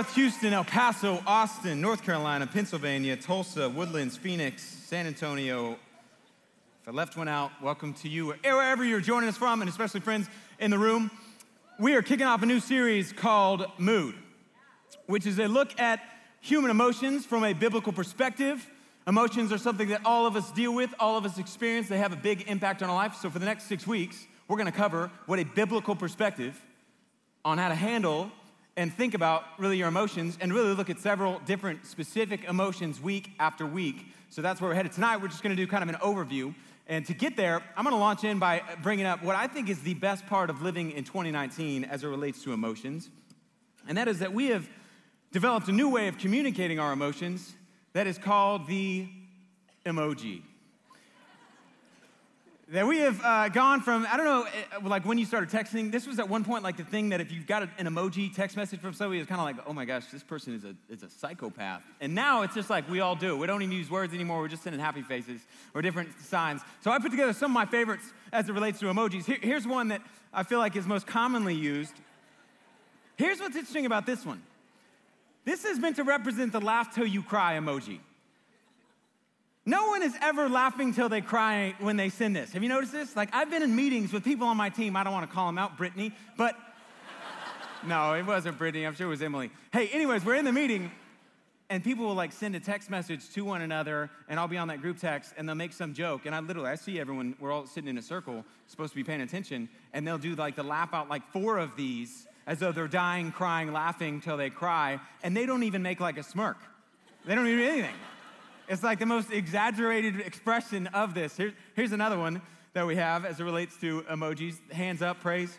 [0.00, 5.72] Worth, Houston, El Paso, Austin, North Carolina, Pennsylvania, Tulsa, Woodlands, Phoenix, San Antonio.
[5.72, 10.00] If I left one out, welcome to you wherever you're joining us from, and especially
[10.00, 10.26] friends
[10.58, 11.10] in the room.
[11.78, 14.14] We are kicking off a new series called Mood,
[15.04, 16.00] which is a look at
[16.40, 18.66] human emotions from a biblical perspective.
[19.06, 21.90] Emotions are something that all of us deal with, all of us experience.
[21.90, 23.16] They have a big impact on our life.
[23.16, 26.58] So, for the next six weeks, we're going to cover what a biblical perspective
[27.44, 28.32] on how to handle
[28.76, 33.32] and think about really your emotions and really look at several different specific emotions week
[33.38, 34.06] after week.
[34.30, 34.92] So that's where we're headed.
[34.92, 36.54] Tonight, we're just gonna do kind of an overview.
[36.86, 39.80] And to get there, I'm gonna launch in by bringing up what I think is
[39.80, 43.10] the best part of living in 2019 as it relates to emotions.
[43.88, 44.68] And that is that we have
[45.32, 47.54] developed a new way of communicating our emotions
[47.92, 49.08] that is called the
[49.86, 50.42] emoji
[52.70, 55.90] that we have uh, gone from i don't know eh, like when you started texting
[55.90, 58.56] this was at one point like the thing that if you've got an emoji text
[58.56, 61.02] message from somebody it's kind of like oh my gosh this person is a, is
[61.02, 61.82] a psychopath.
[62.00, 63.36] And now it's just like we all do.
[63.36, 64.40] We don't even use words anymore.
[64.40, 65.40] We're just sending happy faces
[65.74, 66.62] or different signs.
[66.82, 69.24] So i put together some of my favorites as it relates to emojis.
[69.24, 71.94] Here, here's one that i feel like is most commonly used.
[73.16, 74.42] Here's what's interesting about this one.
[75.44, 77.98] This is meant to represent the laugh till you cry emoji
[79.70, 82.52] no one is ever laughing till they cry when they send this.
[82.54, 83.14] Have you noticed this?
[83.14, 84.96] Like, I've been in meetings with people on my team.
[84.96, 86.56] I don't want to call them out, Brittany, but
[87.86, 88.84] no, it wasn't Brittany.
[88.84, 89.52] I'm sure it was Emily.
[89.72, 90.90] Hey, anyways, we're in the meeting,
[91.68, 94.66] and people will like send a text message to one another, and I'll be on
[94.68, 96.22] that group text, and they'll make some joke.
[96.26, 99.04] And I literally, I see everyone, we're all sitting in a circle, supposed to be
[99.04, 102.72] paying attention, and they'll do like the laugh out, like four of these, as though
[102.72, 106.56] they're dying, crying, laughing till they cry, and they don't even make like a smirk.
[107.24, 107.94] They don't even do anything.
[108.70, 111.36] It's like the most exaggerated expression of this.
[111.36, 112.40] Here, here's another one
[112.72, 115.58] that we have as it relates to emojis hands up, praise.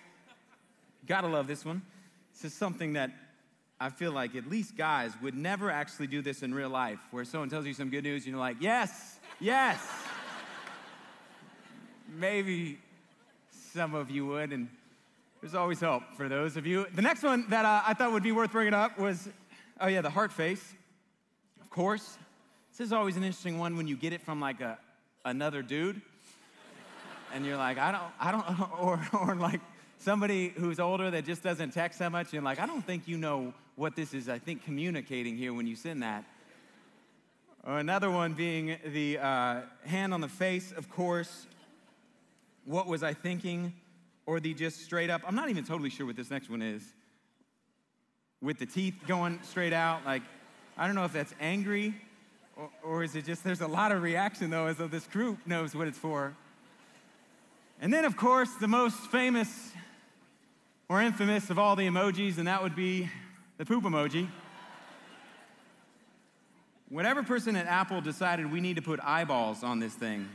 [1.06, 1.82] Gotta love this one.
[2.32, 3.12] This is something that
[3.82, 7.26] I feel like at least guys would never actually do this in real life, where
[7.26, 9.86] someone tells you some good news, and you're like, yes, yes.
[12.18, 12.80] Maybe
[13.74, 14.70] some of you would, and
[15.42, 16.86] there's always hope for those of you.
[16.96, 19.28] The next one that uh, I thought would be worth bringing up was,
[19.82, 20.76] oh yeah, the heart face.
[21.60, 22.18] Of course,
[22.72, 24.78] this is always an interesting one when you get it from like a,
[25.26, 26.02] another dude.
[27.34, 29.60] And you're like, I don't, I don't, or, or like
[29.98, 32.34] somebody who's older that just doesn't text that much.
[32.34, 35.68] And like, I don't think you know what this is, I think, communicating here when
[35.68, 36.24] you send that.
[37.66, 41.48] Or another one being the uh, hand on the face, of course.
[42.64, 43.74] What was I thinking?
[44.26, 46.84] Or the just straight up, I'm not even totally sure what this next one is.
[48.42, 50.24] With the teeth going straight out, like,
[50.78, 51.96] I don't know if that's angry
[52.56, 55.46] or, or is it just there's a lot of reaction though, as though this group
[55.46, 56.34] knows what it's for?
[57.82, 59.72] And then, of course, the most famous
[60.88, 63.10] or infamous of all the emojis, and that would be
[63.58, 64.28] the poop emoji.
[66.90, 70.30] Whatever person at Apple decided we need to put eyeballs on this thing,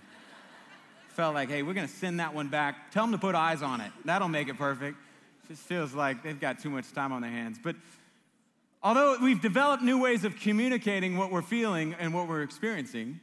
[1.09, 2.91] felt like, hey, we're gonna send that one back.
[2.91, 3.93] Tell them to put eyes on it.
[4.05, 4.97] That'll make it perfect.
[5.49, 7.59] Just feels like they've got too much time on their hands.
[7.63, 7.77] But
[8.87, 13.19] Although we've developed new ways of communicating what we're feeling and what we're experiencing,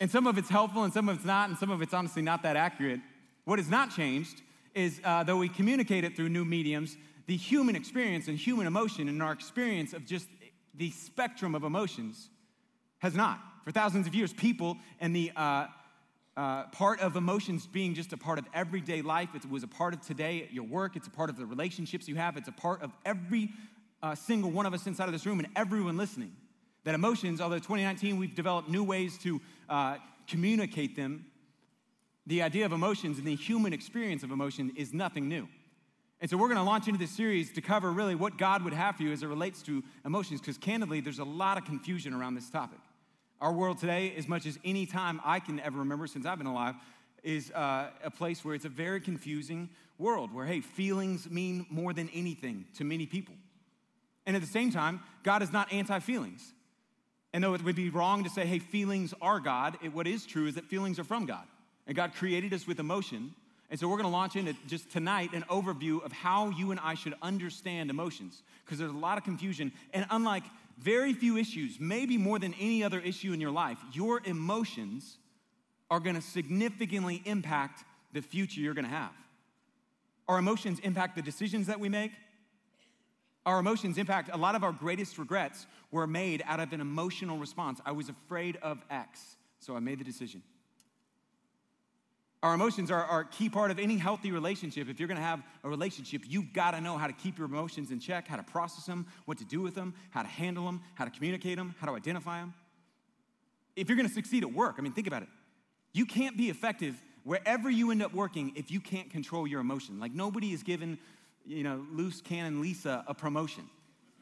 [0.00, 2.20] and some of it's helpful and some of it's not, and some of it's honestly
[2.20, 3.00] not that accurate,
[3.46, 4.42] what has not changed
[4.74, 9.08] is uh, though we communicate it through new mediums, the human experience and human emotion
[9.08, 10.28] and our experience of just
[10.74, 12.28] the spectrum of emotions
[12.98, 13.40] has not.
[13.64, 15.68] For thousands of years, people and the uh,
[16.36, 19.30] uh, part of emotions being just a part of everyday life.
[19.34, 20.96] It was a part of today at your work.
[20.96, 22.36] It's a part of the relationships you have.
[22.36, 23.48] It's a part of every
[24.02, 26.32] uh, single one of us inside of this room and everyone listening
[26.84, 29.96] that emotions, although 2019 we've developed new ways to uh,
[30.28, 31.26] communicate them,
[32.26, 35.48] the idea of emotions and the human experience of emotion is nothing new.
[36.20, 38.72] And so we're going to launch into this series to cover really what God would
[38.72, 42.14] have for you as it relates to emotions, because candidly, there's a lot of confusion
[42.14, 42.78] around this topic.
[43.40, 46.46] Our world today, as much as any time I can ever remember since I've been
[46.46, 46.74] alive,
[47.22, 49.68] is uh, a place where it's a very confusing
[49.98, 53.34] world, where, hey, feelings mean more than anything to many people.
[54.26, 56.52] And at the same time, God is not anti feelings.
[57.32, 60.24] And though it would be wrong to say, hey, feelings are God, it, what is
[60.26, 61.44] true is that feelings are from God.
[61.86, 63.34] And God created us with emotion.
[63.70, 66.80] And so we're going to launch into just tonight an overview of how you and
[66.80, 68.42] I should understand emotions.
[68.64, 69.72] Because there's a lot of confusion.
[69.92, 70.44] And unlike
[70.78, 75.18] very few issues, maybe more than any other issue in your life, your emotions
[75.90, 79.12] are going to significantly impact the future you're going to have.
[80.28, 82.12] Our emotions impact the decisions that we make,
[83.46, 86.80] our emotions in fact, a lot of our greatest regrets were made out of an
[86.80, 87.80] emotional response.
[87.86, 90.42] I was afraid of X, so I made the decision.
[92.42, 94.88] Our emotions are, are a key part of any healthy relationship.
[94.88, 98.00] If you're gonna have a relationship, you've gotta know how to keep your emotions in
[98.00, 101.04] check, how to process them, what to do with them, how to handle them, how
[101.04, 102.52] to communicate them, how to identify them.
[103.76, 105.28] If you're gonna succeed at work, I mean, think about it.
[105.92, 109.98] You can't be effective wherever you end up working if you can't control your emotion.
[109.98, 110.98] Like, nobody is given,
[111.46, 113.64] you know, loose cannon Lisa a promotion.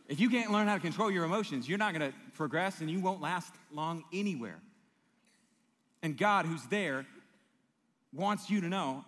[0.08, 3.00] If you can't learn how to control your emotions, you're not gonna progress and you
[3.00, 4.60] won't last long anywhere.
[6.02, 7.06] And God, who's there,
[8.12, 9.04] wants you to know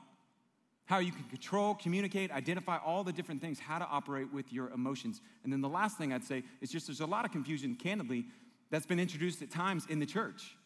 [0.86, 4.70] how you can control, communicate, identify all the different things, how to operate with your
[4.70, 5.20] emotions.
[5.44, 8.24] And then the last thing I'd say is just there's a lot of confusion, candidly,
[8.70, 10.56] that's been introduced at times in the church,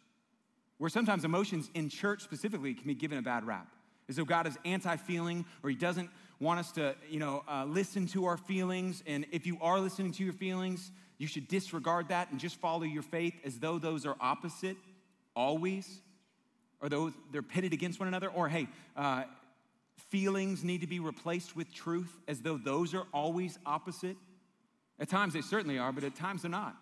[0.78, 3.68] where sometimes emotions in church specifically can be given a bad rap.
[4.08, 6.10] As though God is anti feeling or He doesn't
[6.40, 9.02] want us to, you know, uh, listen to our feelings.
[9.06, 12.82] And if you are listening to your feelings, you should disregard that and just follow
[12.82, 14.78] your faith as though those are opposite
[15.36, 16.00] always
[16.80, 18.66] or those they're pitted against one another, or hey,
[18.96, 19.24] uh,
[20.08, 24.16] feelings need to be replaced with truth as though those are always opposite.
[24.98, 26.74] At times they certainly are, but at times they're not.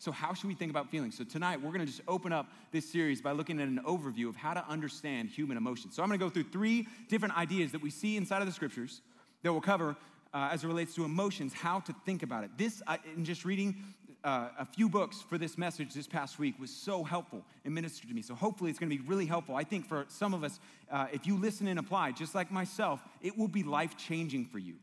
[0.00, 1.18] So, how should we think about feelings?
[1.18, 4.34] So, tonight we're gonna just open up this series by looking at an overview of
[4.34, 5.94] how to understand human emotions.
[5.94, 9.02] So, I'm gonna go through three different ideas that we see inside of the scriptures
[9.42, 9.94] that will cover
[10.32, 12.50] uh, as it relates to emotions, how to think about it.
[12.56, 13.76] This, uh, in just reading
[14.24, 18.08] uh, a few books for this message this past week was so helpful and ministered
[18.08, 18.22] to me.
[18.22, 19.54] So hopefully it's going to be really helpful.
[19.54, 20.60] I think for some of us,
[20.90, 24.58] uh, if you listen and apply, just like myself, it will be life changing for
[24.58, 24.76] you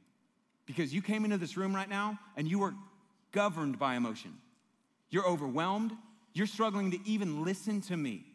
[0.68, 2.75] because you came into this room right now and you were
[3.31, 4.34] governed by emotion.
[5.09, 5.94] You're overwhelmed.
[6.33, 8.25] You're struggling to even listen to me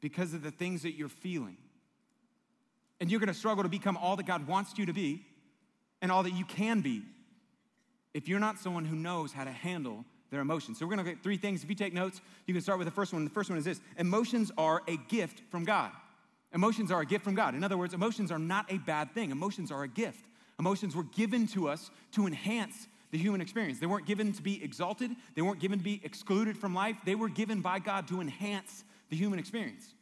[0.00, 1.56] because of the things that you're feeling.
[3.00, 5.26] And you're going to struggle to become all that God wants you to be
[6.00, 7.02] and all that you can be
[8.14, 10.78] if you're not someone who knows how to handle their emotions.
[10.78, 11.62] So we're gonna get three things.
[11.62, 13.24] If you take notes, you can start with the first one.
[13.24, 15.90] The first one is this emotions are a gift from God.
[16.52, 17.54] Emotions are a gift from God.
[17.54, 20.24] In other words, emotions are not a bad thing, emotions are a gift.
[20.58, 23.78] Emotions were given to us to enhance the human experience.
[23.78, 26.96] They weren't given to be exalted, they weren't given to be excluded from life.
[27.04, 29.94] They were given by God to enhance the human experience.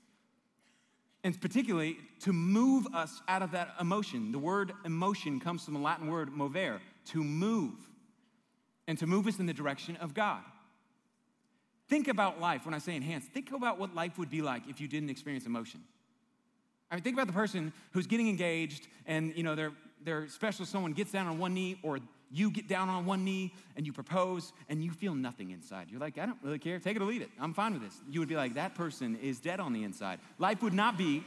[1.22, 4.32] And particularly to move us out of that emotion.
[4.32, 7.74] The word emotion comes from the Latin word movere, to move
[8.88, 10.40] and to move us in the direction of God.
[11.88, 13.26] Think about life when I say enhance.
[13.26, 15.82] Think about what life would be like if you didn't experience emotion.
[16.90, 19.72] I mean, think about the person who's getting engaged and, you know, their,
[20.02, 21.98] their special someone gets down on one knee or
[22.32, 25.88] you get down on one knee and you propose and you feel nothing inside.
[25.90, 26.78] You're like, I don't really care.
[26.78, 27.30] Take it or leave it.
[27.38, 27.94] I'm fine with this.
[28.08, 30.18] You would be like, that person is dead on the inside.
[30.38, 31.22] Life would not be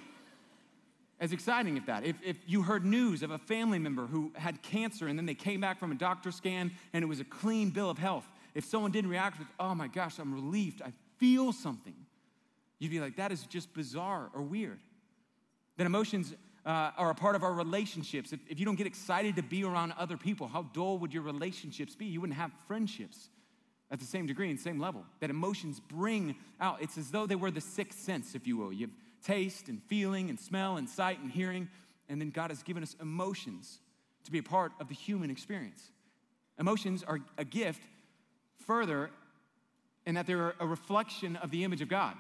[1.19, 2.03] as exciting if that.
[2.05, 5.35] If, if you heard news of a family member who had cancer and then they
[5.35, 8.25] came back from a doctor scan and it was a clean bill of health,
[8.55, 11.95] if someone didn't react with, oh my gosh, I'm relieved, I feel something,
[12.79, 14.79] you'd be like, that is just bizarre or weird.
[15.77, 16.33] Then emotions
[16.65, 18.33] uh, are a part of our relationships.
[18.33, 21.23] If, if you don't get excited to be around other people, how dull would your
[21.23, 22.05] relationships be?
[22.05, 23.29] You wouldn't have friendships
[23.91, 25.05] at the same degree and same level.
[25.19, 26.81] That emotions bring out.
[26.81, 28.73] It's as though they were the sixth sense, if you will.
[28.73, 31.69] You have taste and feeling and smell and sight and hearing.
[32.09, 33.79] And then God has given us emotions
[34.23, 35.91] to be a part of the human experience.
[36.59, 37.81] Emotions are a gift
[38.65, 39.11] further
[40.05, 42.15] in that they're a reflection of the image of God.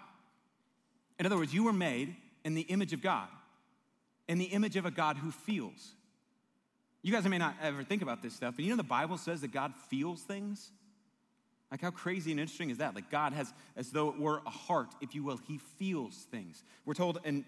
[1.19, 3.27] In other words, you were made in the image of God,
[4.27, 5.93] in the image of a God who feels.
[7.01, 9.41] You guys may not ever think about this stuff, but you know the Bible says
[9.41, 10.71] that God feels things?
[11.69, 12.95] Like, how crazy and interesting is that?
[12.95, 16.63] Like, God has, as though it were a heart, if you will, He feels things.
[16.85, 17.45] We're told in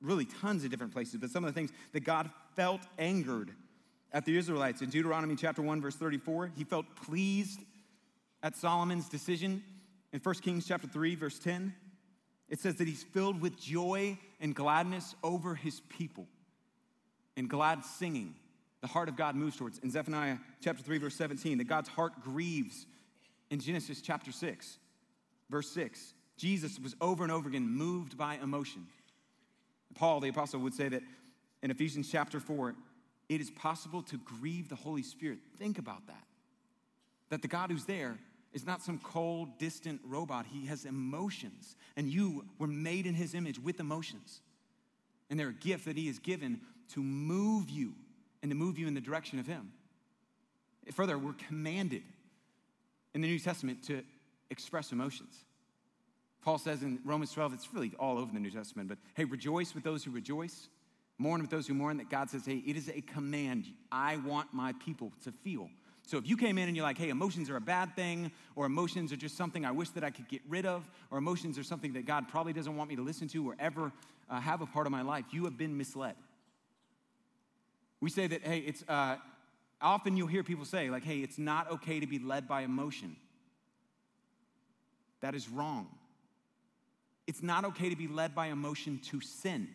[0.00, 3.50] really tons of different places, but some of the things that God felt angered
[4.12, 6.52] at the Israelites in Deuteronomy chapter 1, verse 34.
[6.56, 7.60] He felt pleased
[8.42, 9.62] at Solomon's decision
[10.12, 11.74] in 1 Kings chapter 3, verse 10.
[12.50, 16.26] It says that he's filled with joy and gladness over his people
[17.36, 18.34] and glad singing.
[18.80, 19.78] The heart of God moves towards.
[19.78, 22.86] In Zephaniah chapter 3, verse 17, that God's heart grieves
[23.50, 24.78] in Genesis chapter 6,
[25.48, 26.14] verse 6.
[26.36, 28.86] Jesus was over and over again moved by emotion.
[29.94, 31.02] Paul, the apostle, would say that
[31.62, 32.74] in Ephesians chapter 4,
[33.28, 35.38] it is possible to grieve the Holy Spirit.
[35.58, 36.24] Think about that.
[37.28, 38.18] That the God who's there
[38.52, 40.46] is not some cold, distant robot.
[40.46, 44.40] He has emotions, and you were made in his image with emotions.
[45.28, 46.60] And they're a gift that he has given
[46.94, 47.94] to move you
[48.42, 49.72] and to move you in the direction of him.
[50.92, 52.02] Further, we're commanded
[53.14, 54.02] in the New Testament to
[54.50, 55.44] express emotions.
[56.42, 59.74] Paul says in Romans 12, it's really all over the New Testament, but hey, rejoice
[59.74, 60.68] with those who rejoice,
[61.18, 61.98] mourn with those who mourn.
[61.98, 63.66] That God says, hey, it is a command.
[63.92, 65.68] I want my people to feel.
[66.10, 68.66] So if you came in and you're like, hey, emotions are a bad thing, or
[68.66, 71.62] emotions are just something I wish that I could get rid of, or emotions are
[71.62, 73.92] something that God probably doesn't want me to listen to or ever
[74.28, 76.16] uh, have a part of my life, you have been misled.
[78.00, 79.18] We say that, hey, it's, uh,
[79.80, 83.14] often you'll hear people say, like, hey, it's not okay to be led by emotion.
[85.20, 85.86] That is wrong.
[87.28, 89.68] It's not okay to be led by emotion to sin.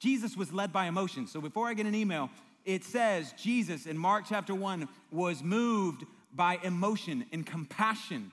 [0.00, 1.28] Jesus was led by emotion.
[1.28, 2.30] So before I get an email,
[2.64, 8.30] it says Jesus in Mark chapter 1 was moved by emotion and compassion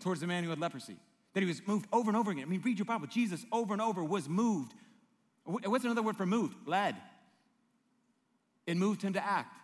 [0.00, 0.96] towards the man who had leprosy.
[1.32, 2.44] That he was moved over and over again.
[2.44, 3.08] I mean, read your Bible.
[3.08, 4.72] Jesus over and over was moved.
[5.44, 6.56] What's another word for moved?
[6.66, 6.96] Led.
[8.66, 9.54] It moved him to act.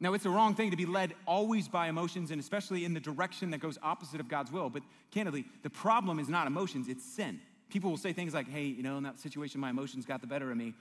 [0.00, 3.00] Now, it's a wrong thing to be led always by emotions and especially in the
[3.00, 4.68] direction that goes opposite of God's will.
[4.68, 7.40] But candidly, the problem is not emotions, it's sin.
[7.70, 10.26] People will say things like, hey, you know, in that situation, my emotions got the
[10.26, 10.74] better of me.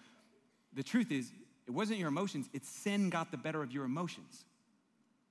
[0.74, 1.32] The truth is,
[1.68, 4.46] it wasn't your emotions, it's sin got the better of your emotions.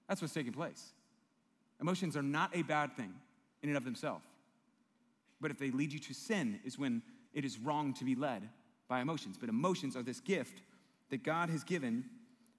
[0.08, 0.92] That's what's taking place.
[1.80, 3.12] Emotions are not a bad thing
[3.62, 4.24] in and of themselves.
[5.40, 7.02] But if they lead you to sin, is when
[7.34, 8.48] it is wrong to be led
[8.88, 9.36] by emotions.
[9.38, 10.62] But emotions are this gift
[11.10, 12.04] that God has given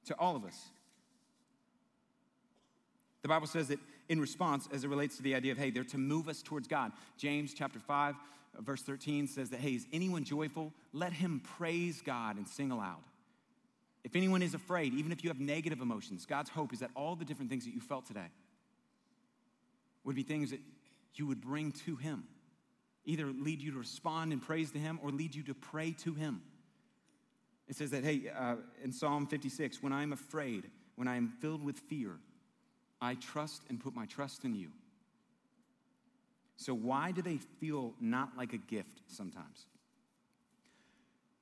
[0.06, 0.60] to all of us.
[3.22, 5.84] The Bible says that in response, as it relates to the idea of, hey, they're
[5.86, 6.92] to move us towards God.
[7.18, 8.16] James chapter 5,
[8.60, 10.74] verse 13 says that, hey, is anyone joyful?
[10.92, 13.00] Let him praise God and sing aloud.
[14.04, 17.16] If anyone is afraid, even if you have negative emotions, God's hope is that all
[17.16, 18.28] the different things that you felt today
[20.04, 20.60] would be things that
[21.16, 22.26] you would bring to Him.
[23.06, 26.14] Either lead you to respond and praise to Him or lead you to pray to
[26.14, 26.42] Him.
[27.68, 31.64] It says that, hey, uh, in Psalm 56, when I'm afraid, when I am filled
[31.64, 32.18] with fear,
[33.02, 34.70] I trust and put my trust in you.
[36.58, 39.66] So, why do they feel not like a gift sometimes?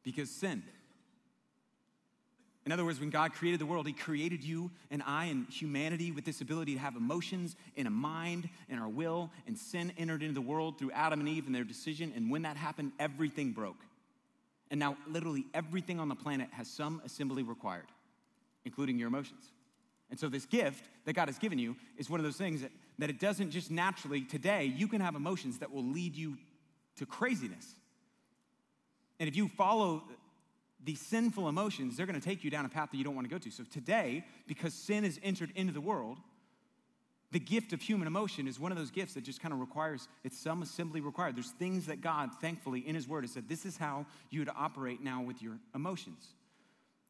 [0.04, 0.64] Because sin.
[2.66, 6.12] In other words, when God created the world, He created you and I and humanity
[6.12, 10.22] with this ability to have emotions and a mind and our will, and sin entered
[10.22, 12.14] into the world through Adam and Eve and their decision.
[12.16, 13.84] And when that happened, everything broke.
[14.70, 17.88] And now, literally, everything on the planet has some assembly required,
[18.64, 19.52] including your emotions.
[20.12, 22.72] And so, this gift that God has given you is one of those things that,
[23.00, 26.38] that it doesn't just naturally, today, you can have emotions that will lead you
[26.98, 27.76] to craziness.
[29.20, 30.04] And if you follow
[30.84, 33.28] these sinful emotions, they're going to take you down a path that you don't want
[33.28, 33.52] to go to.
[33.52, 36.18] So today, because sin has entered into the world,
[37.32, 40.08] the gift of human emotion is one of those gifts that just kind of requires,
[40.24, 41.36] it's some assembly required.
[41.36, 44.54] There's things that God, thankfully, in His Word has said, this is how you to
[44.54, 46.28] operate now with your emotions.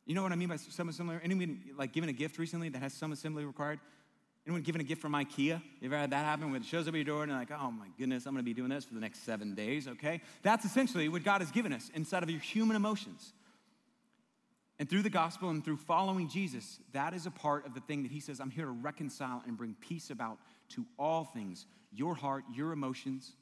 [0.05, 1.17] You know what I mean by some assembly?
[1.23, 3.79] Anyone like given a gift recently that has some assembly required?
[4.45, 5.61] Anyone given a gift from IKEA?
[5.79, 7.51] You ever had that happen where it shows up at your door and you're like,
[7.51, 10.21] oh my goodness, I'm gonna be doing this for the next seven days, okay?
[10.41, 13.33] That's essentially what God has given us inside of your human emotions.
[14.81, 18.01] And through the gospel and through following Jesus, that is a part of the thing
[18.01, 22.15] that he says, I'm here to reconcile and bring peace about to all things your
[22.15, 23.33] heart, your emotions,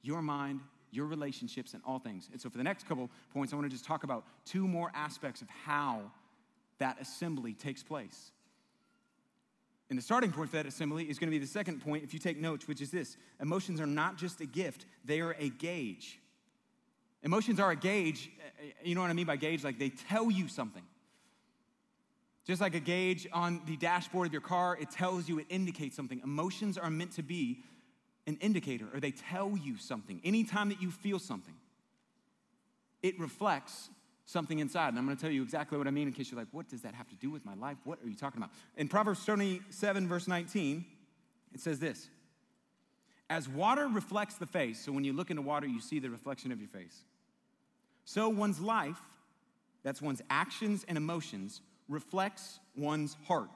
[0.00, 0.60] your mind,
[0.90, 2.30] your relationships, and all things.
[2.32, 4.90] And so, for the next couple points, I want to just talk about two more
[4.94, 6.00] aspects of how
[6.78, 8.30] that assembly takes place.
[9.90, 12.14] And the starting point for that assembly is going to be the second point, if
[12.14, 15.50] you take notes, which is this emotions are not just a gift, they are a
[15.50, 16.20] gauge.
[17.26, 18.30] Emotions are a gauge.
[18.84, 19.64] You know what I mean by gauge?
[19.64, 20.84] Like they tell you something.
[22.46, 25.96] Just like a gauge on the dashboard of your car, it tells you, it indicates
[25.96, 26.20] something.
[26.22, 27.64] Emotions are meant to be
[28.28, 30.20] an indicator, or they tell you something.
[30.22, 31.56] Anytime that you feel something,
[33.02, 33.90] it reflects
[34.24, 34.90] something inside.
[34.90, 36.68] And I'm going to tell you exactly what I mean in case you're like, what
[36.68, 37.76] does that have to do with my life?
[37.82, 38.50] What are you talking about?
[38.76, 40.84] In Proverbs 27, verse 19,
[41.52, 42.08] it says this
[43.28, 46.52] As water reflects the face, so when you look into water, you see the reflection
[46.52, 47.02] of your face.
[48.06, 49.00] So one's life,
[49.82, 53.50] that's one's actions and emotions, reflects one's heart.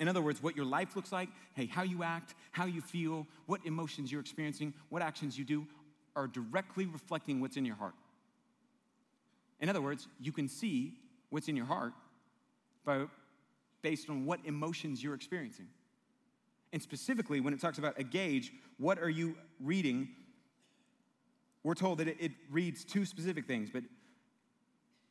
[0.00, 3.26] In other words, what your life looks like, hey, how you act, how you feel,
[3.44, 5.66] what emotions you're experiencing, what actions you do
[6.16, 7.94] are directly reflecting what's in your heart.
[9.60, 10.94] In other words, you can see
[11.28, 11.92] what's in your heart
[12.84, 13.04] by,
[13.82, 15.68] based on what emotions you're experiencing.
[16.72, 20.08] And specifically, when it talks about a gauge, what are you reading
[21.66, 23.70] we're told that it, it reads two specific things.
[23.72, 23.82] But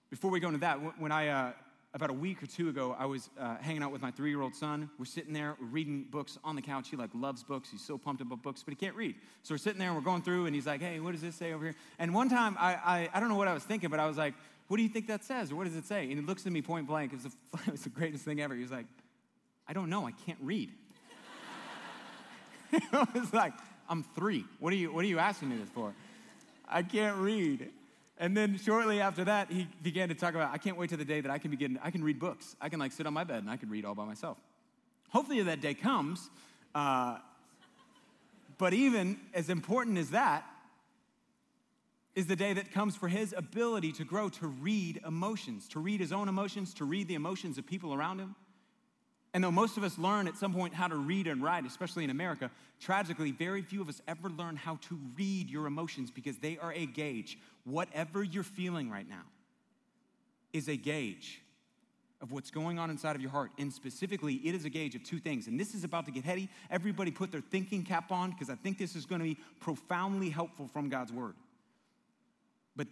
[0.09, 1.51] before we go into that, when I, uh,
[1.93, 4.41] about a week or two ago, I was uh, hanging out with my three year
[4.41, 4.89] old son.
[4.97, 6.87] We're sitting there reading books on the couch.
[6.89, 7.69] He like loves books.
[7.69, 9.15] He's so pumped about books, but he can't read.
[9.43, 11.35] So we're sitting there and we're going through, and he's like, "Hey, what does this
[11.35, 13.89] say over here?" And one time, I, I, I don't know what I was thinking,
[13.89, 14.33] but I was like,
[14.69, 16.53] "What do you think that says, or what does it say?" And he looks at
[16.53, 17.11] me point blank.
[17.11, 18.55] It was, the, it the greatest thing ever.
[18.55, 18.85] He was like,
[19.67, 20.07] "I don't know.
[20.07, 20.71] I can't read."
[22.93, 23.53] I was like,
[23.89, 24.45] "I'm three.
[24.59, 25.93] What are you What are you asking me this for?"
[26.67, 27.69] I can't read.
[28.17, 31.05] And then shortly after that, he began to talk about, I can't wait to the
[31.05, 32.55] day that I can begin, I can read books.
[32.61, 34.37] I can like sit on my bed and I can read all by myself.
[35.09, 36.29] Hopefully that day comes.
[36.73, 37.17] Uh,
[38.57, 40.45] but even as important as that
[42.15, 45.99] is the day that comes for his ability to grow to read emotions, to read
[45.99, 48.35] his own emotions, to read the emotions of people around him.
[49.35, 52.05] And though most of us learn at some point how to read and write, especially
[52.05, 52.49] in America,
[52.79, 56.71] tragically, very few of us ever learn how to read your emotions because they are
[56.71, 57.37] a gauge.
[57.65, 59.23] Whatever you're feeling right now
[60.53, 61.41] is a gauge
[62.21, 63.51] of what's going on inside of your heart.
[63.57, 65.47] And specifically, it is a gauge of two things.
[65.47, 66.47] And this is about to get heady.
[66.71, 70.29] Everybody put their thinking cap on because I think this is going to be profoundly
[70.29, 71.35] helpful from God's word.
[72.77, 72.87] But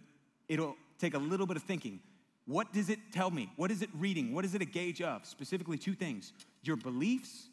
[0.46, 2.00] it'll take a little bit of thinking.
[2.46, 3.50] What does it tell me?
[3.56, 4.34] What is it reading?
[4.34, 5.24] What is it a gauge of?
[5.26, 6.32] Specifically, two things
[6.62, 7.48] your beliefs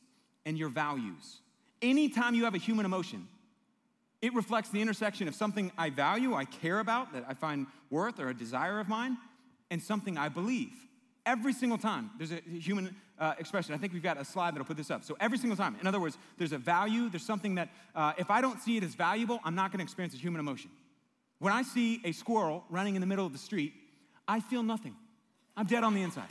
[0.45, 1.41] and your values.
[1.81, 3.27] Anytime you have a human emotion,
[4.21, 8.19] it reflects the intersection of something I value, I care about, that I find worth
[8.19, 9.17] or a desire of mine,
[9.69, 10.71] and something I believe.
[11.25, 13.73] Every single time there's a human uh, expression.
[13.73, 15.03] I think we've got a slide that'll put this up.
[15.03, 18.31] So every single time, in other words, there's a value, there's something that uh, if
[18.31, 20.71] I don't see it as valuable, I'm not gonna experience a human emotion.
[21.39, 23.73] When I see a squirrel running in the middle of the street,
[24.27, 24.95] I feel nothing.
[25.57, 26.29] I'm dead on the inside.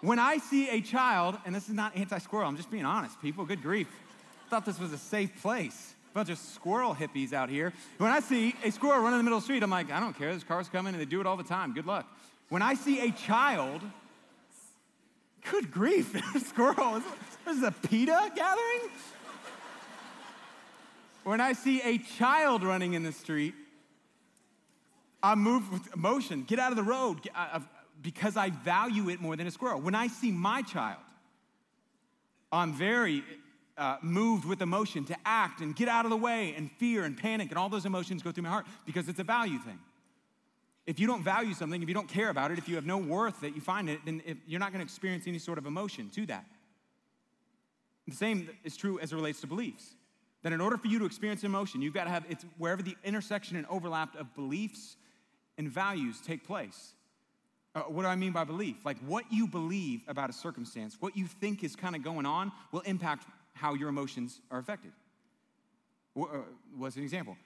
[0.00, 3.20] When I see a child, and this is not anti squirrel, I'm just being honest,
[3.22, 3.88] people, good grief.
[4.46, 5.94] I thought this was a safe place.
[6.10, 7.72] A bunch of squirrel hippies out here.
[7.98, 10.00] When I see a squirrel running in the middle of the street, I'm like, I
[10.00, 11.72] don't care, this car's coming, and they do it all the time.
[11.72, 12.06] Good luck.
[12.48, 13.80] When I see a child,
[15.50, 16.14] good grief,
[16.46, 17.00] squirrel,
[17.46, 18.90] this is a PETA gathering?
[21.24, 23.54] When I see a child running in the street,
[25.22, 26.42] I'm moved with emotion.
[26.42, 27.20] Get out of the road
[28.00, 29.80] because I value it more than a squirrel.
[29.80, 30.98] When I see my child,
[32.50, 33.22] I'm very
[33.78, 37.16] uh, moved with emotion to act and get out of the way, and fear and
[37.16, 39.78] panic and all those emotions go through my heart because it's a value thing.
[40.86, 42.98] If you don't value something, if you don't care about it, if you have no
[42.98, 46.10] worth that you find it, then you're not going to experience any sort of emotion
[46.10, 46.44] to that.
[48.08, 49.94] The same is true as it relates to beliefs.
[50.42, 52.96] That in order for you to experience emotion, you've got to have it's wherever the
[53.04, 54.96] intersection and overlap of beliefs
[55.62, 56.92] and values take place.
[57.74, 58.84] Uh, what do I mean by belief?
[58.84, 62.52] Like what you believe about a circumstance, what you think is kind of going on,
[62.72, 64.92] will impact how your emotions are affected.
[66.16, 66.26] Uh,
[66.76, 67.36] what's an example?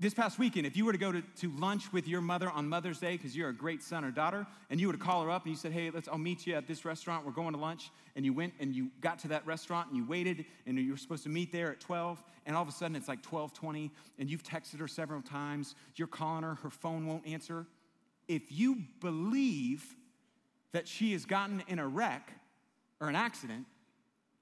[0.00, 2.68] This past weekend, if you were to go to, to lunch with your mother on
[2.68, 5.30] Mother's Day because you're a great son or daughter, and you were to call her
[5.30, 7.58] up and you said, Hey, let's, I'll meet you at this restaurant, we're going to
[7.58, 10.92] lunch, and you went and you got to that restaurant and you waited and you
[10.92, 13.90] were supposed to meet there at 12, and all of a sudden it's like 12:20,
[14.20, 17.66] and you've texted her several times, you're calling her, her phone won't answer.
[18.28, 19.96] If you believe
[20.70, 22.30] that she has gotten in a wreck
[23.00, 23.66] or an accident,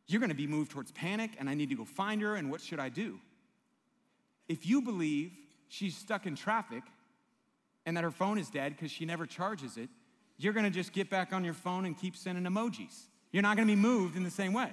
[0.07, 2.61] you're gonna be moved towards panic, and I need to go find her, and what
[2.61, 3.19] should I do?
[4.49, 5.33] If you believe
[5.69, 6.83] she's stuck in traffic
[7.85, 9.89] and that her phone is dead because she never charges it,
[10.39, 13.07] you're gonna just get back on your phone and keep sending emojis.
[13.33, 14.71] You're not gonna be moved in the same way.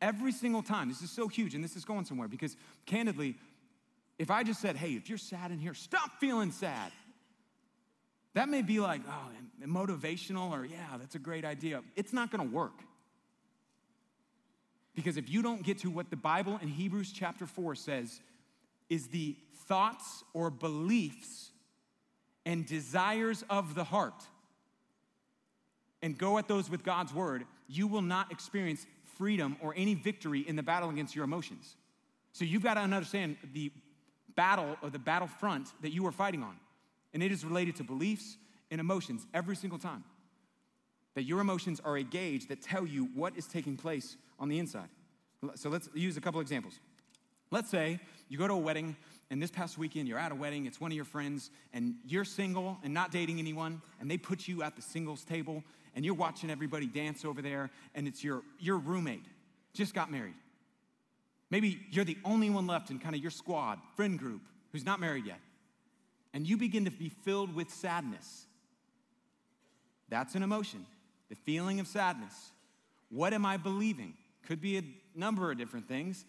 [0.00, 3.36] Every single time, this is so huge and this is going somewhere because candidly,
[4.18, 6.90] if I just said, hey, if you're sad in here, stop feeling sad.
[8.34, 11.82] That may be like, oh, motivational or yeah, that's a great idea.
[11.94, 12.80] It's not gonna work.
[14.94, 18.20] Because if you don't get to what the Bible in Hebrews chapter 4 says
[18.90, 19.36] is the
[19.72, 21.50] thoughts or beliefs
[22.44, 24.22] and desires of the heart
[26.02, 30.40] and go at those with God's word, you will not experience freedom or any victory
[30.46, 31.76] in the battle against your emotions.
[32.32, 33.72] So you've got to understand the
[34.36, 36.56] battle or the battlefront that you are fighting on.
[37.14, 38.36] And it is related to beliefs
[38.70, 40.04] and emotions every single time.
[41.14, 44.58] That your emotions are a gauge that tell you what is taking place on the
[44.58, 44.90] inside.
[45.54, 46.78] So let's use a couple examples.
[47.50, 48.96] Let's say you go to a wedding
[49.32, 52.22] and this past weekend you're at a wedding, it's one of your friends, and you're
[52.24, 55.64] single and not dating anyone, and they put you at the singles table,
[55.96, 59.24] and you're watching everybody dance over there, and it's your, your roommate,
[59.72, 60.34] just got married.
[61.48, 65.00] Maybe you're the only one left in kind of your squad, friend group, who's not
[65.00, 65.40] married yet.
[66.34, 68.44] And you begin to be filled with sadness.
[70.10, 70.84] That's an emotion,
[71.30, 72.52] the feeling of sadness.
[73.08, 74.12] What am I believing?
[74.46, 74.82] Could be a
[75.14, 76.26] number of different things.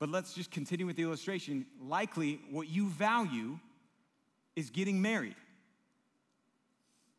[0.00, 1.66] But let's just continue with the illustration.
[1.80, 3.60] Likely, what you value
[4.56, 5.36] is getting married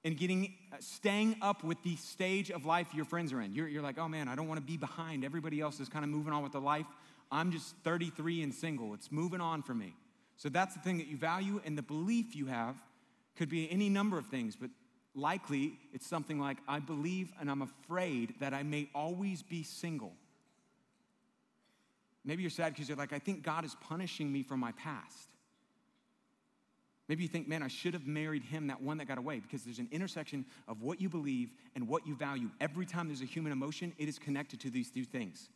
[0.03, 3.53] and getting uh, staying up with the stage of life your friends are in.
[3.53, 5.23] You're, you're like, oh man, I don't want to be behind.
[5.23, 6.87] Everybody else is kind of moving on with their life.
[7.31, 8.95] I'm just 33 and single.
[8.95, 9.95] It's moving on for me.
[10.35, 12.75] So that's the thing that you value, and the belief you have
[13.37, 14.71] could be any number of things, but
[15.13, 20.13] likely it's something like, I believe and I'm afraid that I may always be single.
[22.23, 25.29] Maybe you're sad because you're like, I think God is punishing me for my past.
[27.07, 29.63] Maybe you think, man, I should have married him, that one that got away, because
[29.63, 32.49] there's an intersection of what you believe and what you value.
[32.61, 35.49] Every time there's a human emotion, it is connected to these two things,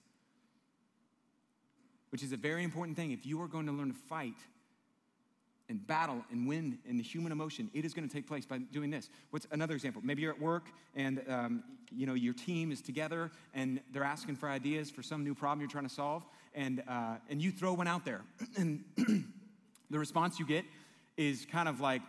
[2.09, 3.11] which is a very important thing.
[3.11, 4.35] If you are going to learn to fight
[5.69, 8.57] and battle and win in the human emotion, it is going to take place by
[8.57, 9.09] doing this.
[9.29, 10.01] What's another example?
[10.03, 14.35] Maybe you're at work and um, you know your team is together and they're asking
[14.35, 16.23] for ideas for some new problem you're trying to solve,
[16.55, 18.21] and uh, and you throw one out there,
[18.57, 18.83] and
[19.89, 20.65] the response you get
[21.17, 22.01] is kind of like,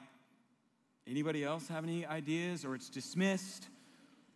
[1.09, 2.65] anybody else have any ideas?
[2.65, 3.69] Or it's dismissed,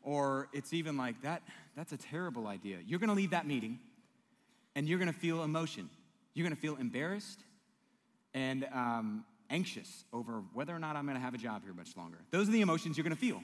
[0.03, 1.43] or it's even like, that,
[1.77, 2.79] that's a terrible idea.
[2.87, 3.79] You're gonna leave that meeting
[4.77, 5.91] and you're gonna feel emotion.
[6.35, 7.41] You're gonna feel embarrassed
[8.35, 12.19] and um, anxious over whether or not I'm gonna have a job here much longer.
[12.31, 13.43] Those are the emotions you're gonna feel.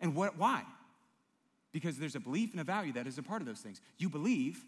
[0.00, 0.64] And what, why?
[1.72, 3.80] Because there's a belief and a value that is a part of those things.
[3.98, 4.64] You believe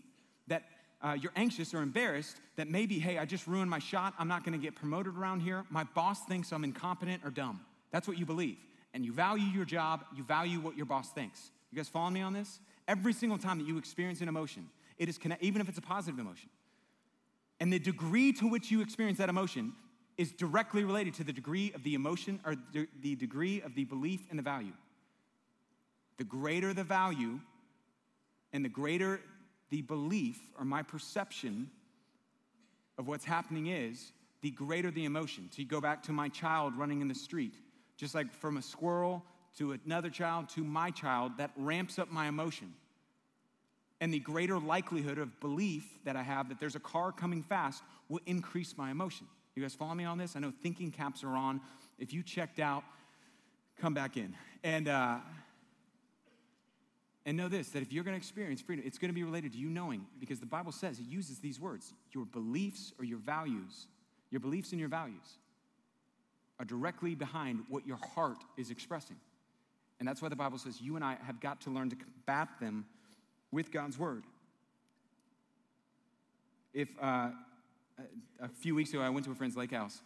[0.47, 0.65] that
[1.05, 4.15] uh, you're anxious or embarrassed that maybe, hey, I just ruined my shot.
[4.19, 5.65] I'm not going to get promoted around here.
[5.69, 7.61] My boss thinks I'm incompetent or dumb.
[7.93, 8.57] That's what you believe.
[8.95, 11.51] And you value your job, you value what your boss thinks.
[11.71, 12.59] You guys following me on this?
[12.89, 15.83] Every single time that you experience an emotion, it is connect, even if it's a
[15.83, 16.49] positive emotion.
[17.61, 19.75] And the degree to which you experience that emotion
[20.17, 24.23] is directly related to the degree of the emotion or the degree of the belief
[24.31, 24.73] and the value.
[26.17, 27.41] The greater the value
[28.53, 29.21] and the greater
[29.75, 31.69] the belief or my perception
[32.97, 35.49] of what's happening is, the greater the emotion.
[35.51, 37.55] So you go back to my child running in the street,
[37.97, 39.25] just like from a squirrel
[39.59, 42.73] to another child to my child, that ramps up my emotion.
[44.01, 47.83] And the greater likelihood of belief that I have that there's a car coming fast
[48.09, 49.27] will increase my emotion.
[49.57, 50.37] You guys follow me on this?
[50.37, 51.61] I know thinking caps are on.
[51.99, 52.85] If you checked out,
[53.81, 54.37] come back in.
[54.63, 55.17] And uh,
[57.27, 59.53] and know this that if you're going to experience freedom, it's going to be related
[59.53, 63.19] to you knowing, because the Bible says it uses these words your beliefs or your
[63.19, 63.87] values,
[64.31, 65.39] your beliefs and your values
[66.59, 69.17] are directly behind what your heart is expressing.
[69.99, 72.49] And that's why the Bible says you and I have got to learn to combat
[72.61, 72.85] them
[73.51, 74.25] with God's word.
[76.73, 77.31] If uh,
[78.41, 80.01] a few weeks ago I went to a friend's lake house,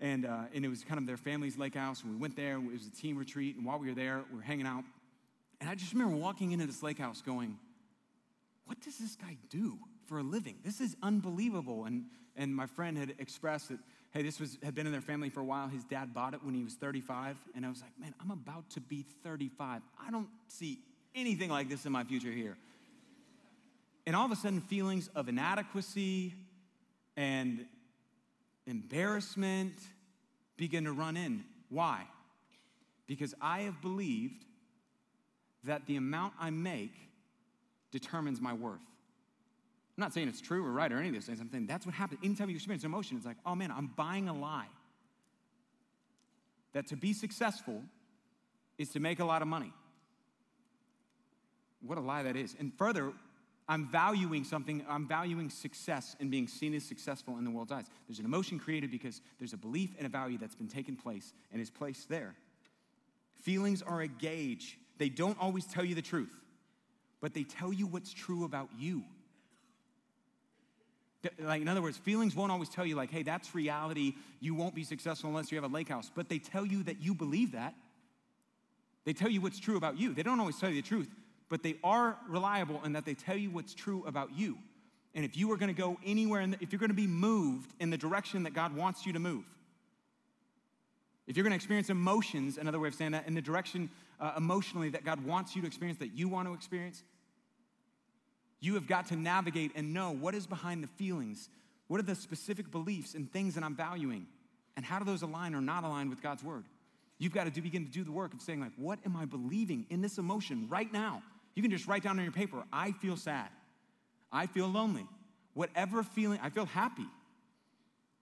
[0.00, 2.56] and, uh, and it was kind of their family's lake house, and we went there,
[2.56, 4.84] it was a team retreat, and while we were there, we were hanging out
[5.64, 7.56] and I just remember walking into this lake house going,
[8.66, 10.56] what does this guy do for a living?
[10.62, 11.86] This is unbelievable.
[11.86, 12.04] And,
[12.36, 13.78] and my friend had expressed that,
[14.10, 15.68] hey, this was, had been in their family for a while.
[15.68, 17.38] His dad bought it when he was 35.
[17.56, 19.80] And I was like, man, I'm about to be 35.
[20.06, 20.80] I don't see
[21.14, 22.58] anything like this in my future here.
[24.06, 26.34] And all of a sudden, feelings of inadequacy
[27.16, 27.64] and
[28.66, 29.78] embarrassment
[30.58, 31.42] begin to run in.
[31.70, 32.02] Why?
[33.06, 34.44] Because I have believed
[35.66, 36.92] that the amount I make
[37.90, 38.80] determines my worth.
[39.96, 41.40] I'm not saying it's true or right or any of those things.
[41.40, 42.20] I'm saying that's what happens.
[42.24, 44.66] Anytime you experience emotion, it's like, oh man, I'm buying a lie.
[46.72, 47.82] That to be successful
[48.76, 49.72] is to make a lot of money.
[51.80, 52.56] What a lie that is.
[52.58, 53.12] And further,
[53.68, 57.86] I'm valuing something, I'm valuing success and being seen as successful in the world's eyes.
[58.08, 61.32] There's an emotion created because there's a belief and a value that's been taken place
[61.52, 62.34] and is placed there.
[63.42, 66.32] Feelings are a gauge they don't always tell you the truth,
[67.20, 69.04] but they tell you what's true about you.
[71.38, 74.14] Like, in other words, feelings won't always tell you, like, hey, that's reality.
[74.40, 76.10] You won't be successful unless you have a lake house.
[76.14, 77.74] But they tell you that you believe that.
[79.04, 80.12] They tell you what's true about you.
[80.12, 81.08] They don't always tell you the truth,
[81.48, 84.58] but they are reliable in that they tell you what's true about you.
[85.14, 87.72] And if you are going to go anywhere, the, if you're going to be moved
[87.80, 89.44] in the direction that God wants you to move,
[91.26, 93.88] if you're going to experience emotions, another way of saying that, in the direction
[94.20, 97.02] uh, emotionally that God wants you to experience, that you want to experience,
[98.60, 101.50] you have got to navigate and know what is behind the feelings.
[101.88, 104.26] What are the specific beliefs and things that I'm valuing?
[104.76, 106.64] And how do those align or not align with God's word?
[107.18, 109.24] You've got to do, begin to do the work of saying, like, what am I
[109.24, 111.22] believing in this emotion right now?
[111.54, 113.48] You can just write down on your paper, I feel sad.
[114.32, 115.06] I feel lonely.
[115.52, 117.06] Whatever feeling, I feel happy.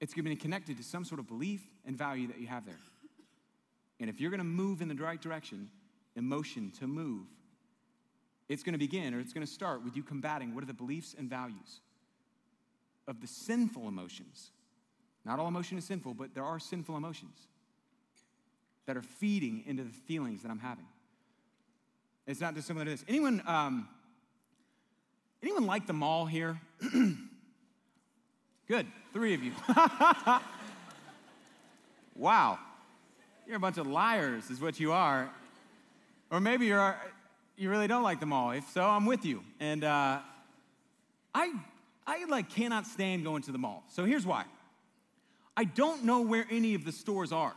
[0.00, 2.66] It's going to be connected to some sort of belief and value that you have
[2.66, 2.80] there.
[4.00, 5.70] And if you're going to move in the right direction,
[6.16, 7.26] emotion to move,
[8.48, 10.74] it's going to begin or it's going to start with you combating what are the
[10.74, 11.80] beliefs and values
[13.08, 14.50] of the sinful emotions.
[15.24, 17.46] Not all emotion is sinful, but there are sinful emotions
[18.86, 20.86] that are feeding into the feelings that I'm having.
[22.26, 23.04] It's not dissimilar to this.
[23.08, 23.88] Anyone, um,
[25.42, 26.60] anyone like the mall here?
[28.68, 29.52] Good, three of you.
[32.16, 32.58] wow.
[33.46, 35.30] You're a bunch of liars, is what you are.
[36.32, 36.96] Or maybe you're,
[37.58, 38.52] you really don't like the mall.
[38.52, 39.44] If so, I'm with you.
[39.60, 40.18] And uh,
[41.34, 41.52] I,
[42.06, 43.84] I like cannot stand going to the mall.
[43.88, 44.46] So here's why.
[45.58, 47.52] I don't know where any of the stores are.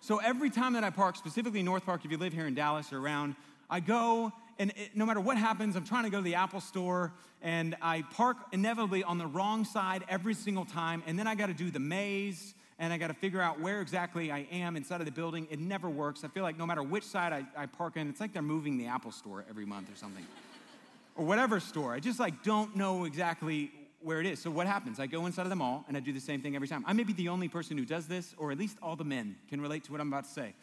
[0.00, 2.90] So every time that I park, specifically North Park, if you live here in Dallas
[2.90, 3.36] or around,
[3.68, 6.62] I go and it, no matter what happens, I'm trying to go to the Apple
[6.62, 11.02] store and I park inevitably on the wrong side every single time.
[11.06, 13.82] And then I got to do the maze and I got to figure out where
[13.82, 15.46] exactly I am inside of the building.
[15.50, 16.24] It never works.
[16.24, 18.78] I feel like no matter which side I, I park in, it's like they're moving
[18.78, 20.26] the Apple store every month or something.
[21.16, 21.92] or whatever store.
[21.92, 24.40] I just like don't know exactly where it is.
[24.40, 24.98] So what happens?
[24.98, 26.82] I go inside of the mall and I do the same thing every time.
[26.86, 29.36] I may be the only person who does this, or at least all the men
[29.50, 30.54] can relate to what I'm about to say.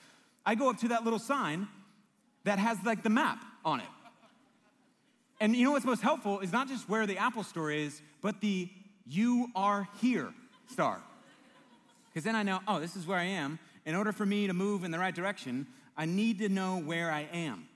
[0.44, 1.68] I go up to that little sign
[2.46, 3.88] that has like the map on it.
[5.40, 8.42] And you know what's most helpful is not just where the Apple store is, but
[8.42, 8.70] the
[9.06, 10.34] you are here
[10.66, 11.00] star.
[12.18, 13.60] Because then I know, oh, this is where I am.
[13.86, 17.12] In order for me to move in the right direction, I need to know where
[17.12, 17.68] I am.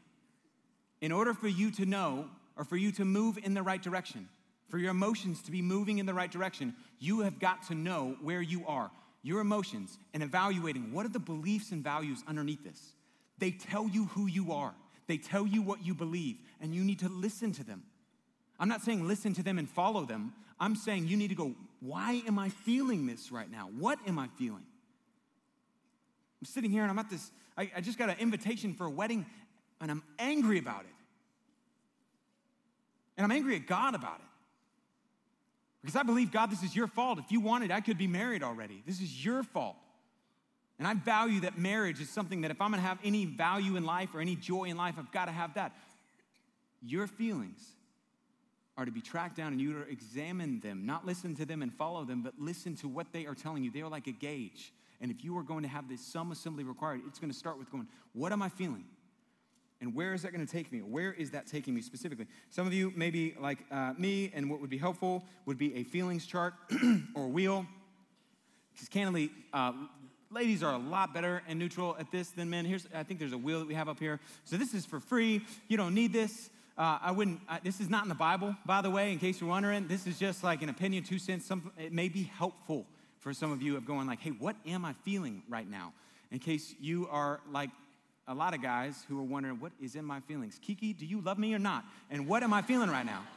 [1.00, 2.26] In order for you to know,
[2.58, 4.28] or for you to move in the right direction,
[4.68, 8.18] for your emotions to be moving in the right direction, you have got to know
[8.20, 8.90] where you are,
[9.22, 12.94] your emotions, and evaluating what are the beliefs and values underneath this.
[13.38, 14.74] They tell you who you are,
[15.06, 17.84] they tell you what you believe, and you need to listen to them.
[18.60, 20.34] I'm not saying listen to them and follow them.
[20.60, 23.70] I'm saying you need to go, why am I feeling this right now?
[23.78, 24.64] What am I feeling?
[26.40, 28.90] I'm sitting here and I'm at this, I, I just got an invitation for a
[28.90, 29.26] wedding
[29.82, 30.96] and I'm angry about it.
[33.18, 34.26] And I'm angry at God about it.
[35.82, 37.18] Because I believe, God, this is your fault.
[37.18, 38.84] If you wanted, I could be married already.
[38.86, 39.76] This is your fault.
[40.78, 43.86] And I value that marriage is something that if I'm gonna have any value in
[43.86, 45.76] life or any joy in life, I've gotta have that.
[46.84, 47.76] Your feelings
[48.78, 51.62] are to be tracked down and you are to examine them, not listen to them
[51.62, 53.72] and follow them, but listen to what they are telling you.
[53.72, 54.74] They are like a gauge.
[55.02, 57.58] And if you are going to have this some assembly required, it's going to start
[57.58, 58.86] with going, What am I feeling?
[59.82, 60.80] And where is that going to take me?
[60.80, 62.28] Where is that taking me specifically?
[62.52, 65.84] Some of you, maybe like uh, me, and what would be helpful would be a
[65.84, 66.54] feelings chart
[67.16, 67.66] or wheel.
[68.74, 69.74] Because candidly, uh,
[70.30, 72.64] ladies are a lot better and neutral at this than men.
[72.64, 74.20] Here's, I think there's a wheel that we have up here.
[74.46, 75.42] So this is for free.
[75.68, 76.52] You don't need this.
[76.78, 79.42] Uh, I wouldn't, uh, this is not in the Bible, by the way, in case
[79.42, 79.88] you're wondering.
[79.88, 81.46] This is just like an opinion, two cents.
[81.46, 82.86] Some, it may be helpful
[83.20, 85.94] for some of you of going like, hey, what am I feeling right now?
[86.32, 87.70] In case you are like
[88.28, 90.60] a lot of guys who are wondering, what is in my feelings?
[90.62, 91.84] Kiki, do you love me or not?
[92.10, 93.24] And what am I feeling right now?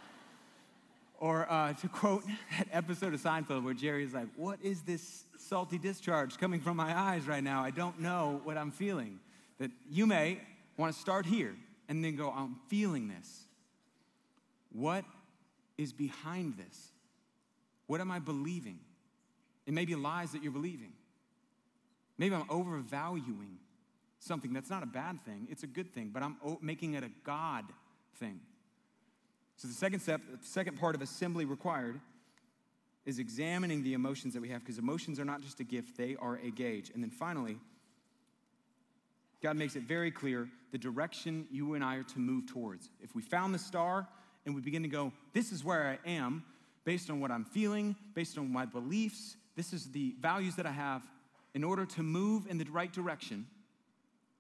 [1.21, 2.25] Or uh, to quote
[2.59, 6.77] that episode of Seinfeld where Jerry is like, what is this salty discharge coming from
[6.77, 7.63] my eyes right now?
[7.63, 9.21] I don't know what I'm feeling.
[9.59, 10.41] That you may
[10.77, 11.55] want to start here
[11.89, 13.45] and then go, I'm feeling this.
[14.73, 15.05] What
[15.77, 16.93] is behind this?
[17.87, 18.79] What am I believing?
[19.67, 20.93] It may be lies that you're believing.
[22.19, 23.59] Maybe I'm overvaluing
[24.19, 27.11] something that's not a bad thing, it's a good thing, but I'm making it a
[27.25, 27.65] God
[28.17, 28.41] thing.
[29.57, 32.01] So, the second step, the second part of assembly required
[33.05, 36.17] is examining the emotions that we have, because emotions are not just a gift, they
[36.19, 36.91] are a gauge.
[36.95, 37.59] And then finally,
[39.45, 42.89] God makes it very clear the direction you and I are to move towards.
[43.03, 44.09] If we found the star
[44.47, 46.43] and we begin to go, this is where I am,
[46.87, 50.71] based on what I'm feeling, based on my beliefs, this is the values that I
[50.71, 51.03] have,
[51.53, 53.47] in order to move in the right direction,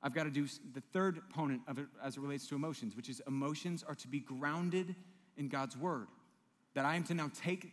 [0.02, 3.10] I've got to do the third component of it as it relates to emotions, which
[3.10, 4.96] is emotions are to be grounded
[5.36, 6.06] in God's word.
[6.72, 7.70] That I am to now take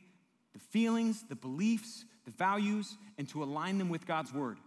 [0.51, 4.57] the feelings, the beliefs, the values, and to align them with God's word.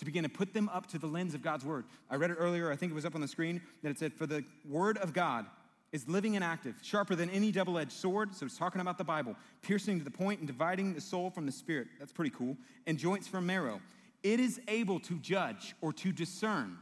[0.00, 1.84] To begin to put them up to the lens of God's word.
[2.08, 4.14] I read it earlier, I think it was up on the screen, that it said,
[4.14, 5.44] For the word of God
[5.92, 8.34] is living and active, sharper than any double edged sword.
[8.34, 11.44] So it's talking about the Bible, piercing to the point and dividing the soul from
[11.44, 11.88] the spirit.
[11.98, 12.56] That's pretty cool.
[12.86, 13.82] And joints from marrow.
[14.22, 16.78] It is able to judge or to discern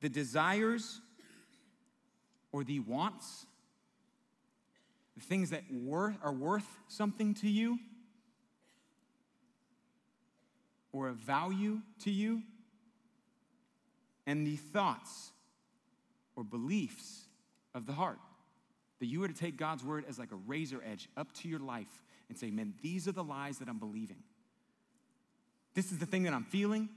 [0.00, 1.02] the desires
[2.50, 3.44] or the wants,
[5.16, 5.64] the things that
[6.22, 7.78] are worth something to you
[10.94, 12.40] or a value to you,
[14.26, 15.32] and the thoughts
[16.36, 17.24] or beliefs
[17.74, 18.18] of the heart.
[19.00, 21.58] That you were to take God's word as like a razor edge up to your
[21.58, 24.22] life and say, man, these are the lies that I'm believing.
[25.74, 26.88] This is the thing that I'm feeling.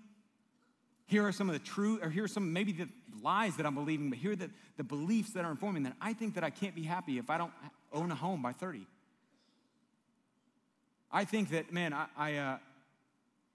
[1.08, 2.88] Here are some of the true, or here are some maybe the
[3.24, 6.14] lies that I'm believing, but here are the, the beliefs that are informing that I
[6.14, 7.52] think that I can't be happy if I don't
[7.92, 8.86] own a home by 30.
[11.12, 12.58] I think that, man, I, I, uh,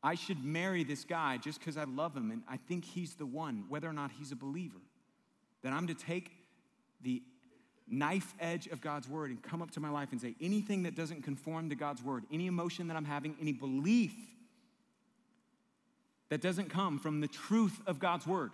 [0.02, 3.26] I should marry this guy just because I love him and I think he's the
[3.26, 4.80] one, whether or not he's a believer.
[5.62, 6.32] That I'm to take
[7.02, 7.22] the
[7.88, 10.96] knife edge of God's word and come up to my life and say anything that
[10.96, 14.14] doesn't conform to God's word, any emotion that I'm having, any belief
[16.30, 18.50] that doesn't come from the truth of God's word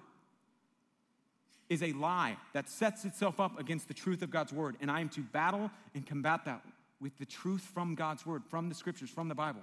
[1.69, 4.77] is a lie that sets itself up against the truth of God's word.
[4.81, 6.63] And I am to battle and combat that
[7.01, 9.61] with the truth from God's word, from the scriptures, from the Bible.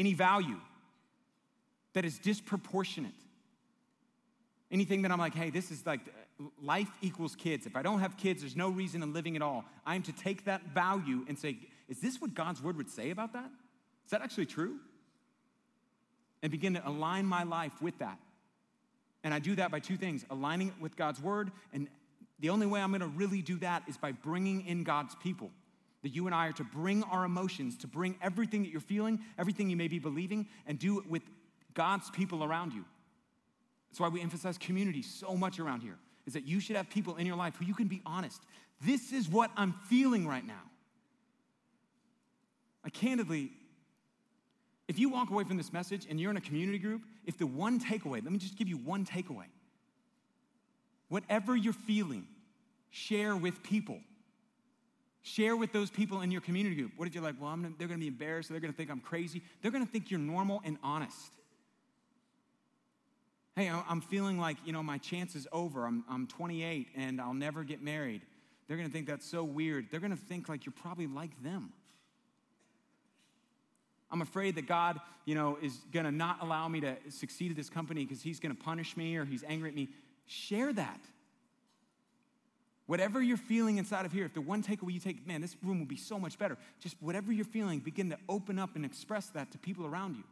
[0.00, 0.56] Any value
[1.92, 3.12] that is disproportionate.
[4.70, 6.00] Anything that I'm like, hey, this is like
[6.62, 7.66] life equals kids.
[7.66, 9.62] If I don't have kids, there's no reason in living at all.
[9.84, 13.10] I am to take that value and say, is this what God's word would say
[13.10, 13.50] about that?
[14.06, 14.76] Is that actually true?
[16.42, 18.18] And begin to align my life with that.
[19.22, 21.50] And I do that by two things aligning it with God's word.
[21.74, 21.88] And
[22.38, 25.50] the only way I'm going to really do that is by bringing in God's people.
[26.02, 29.20] That you and I are to bring our emotions, to bring everything that you're feeling,
[29.38, 31.22] everything you may be believing, and do it with
[31.74, 32.84] God's people around you.
[33.90, 37.16] That's why we emphasize community so much around here, is that you should have people
[37.16, 38.40] in your life who you can be honest.
[38.80, 40.62] This is what I'm feeling right now.
[42.82, 43.50] I candidly,
[44.88, 47.46] if you walk away from this message and you're in a community group, if the
[47.46, 49.44] one takeaway, let me just give you one takeaway.
[51.08, 52.26] Whatever you're feeling,
[52.88, 53.98] share with people.
[55.22, 56.92] Share with those people in your community group.
[56.96, 59.42] What if you're like, well, gonna, they're gonna be embarrassed, they're gonna think I'm crazy.
[59.60, 61.32] They're gonna think you're normal and honest.
[63.56, 65.84] Hey, I'm feeling like, you know, my chance is over.
[65.84, 68.22] I'm, I'm 28 and I'll never get married.
[68.66, 69.88] They're gonna think that's so weird.
[69.90, 71.72] They're gonna think like you're probably like them.
[74.10, 77.56] I'm afraid that God, you know, is going to not allow me to succeed at
[77.56, 79.88] this company because he's going to punish me or he's angry at me.
[80.26, 81.00] Share that.
[82.90, 85.78] Whatever you're feeling inside of here, if the one takeaway you take, man, this room
[85.78, 86.58] will be so much better.
[86.80, 90.24] Just whatever you're feeling, begin to open up and express that to people around you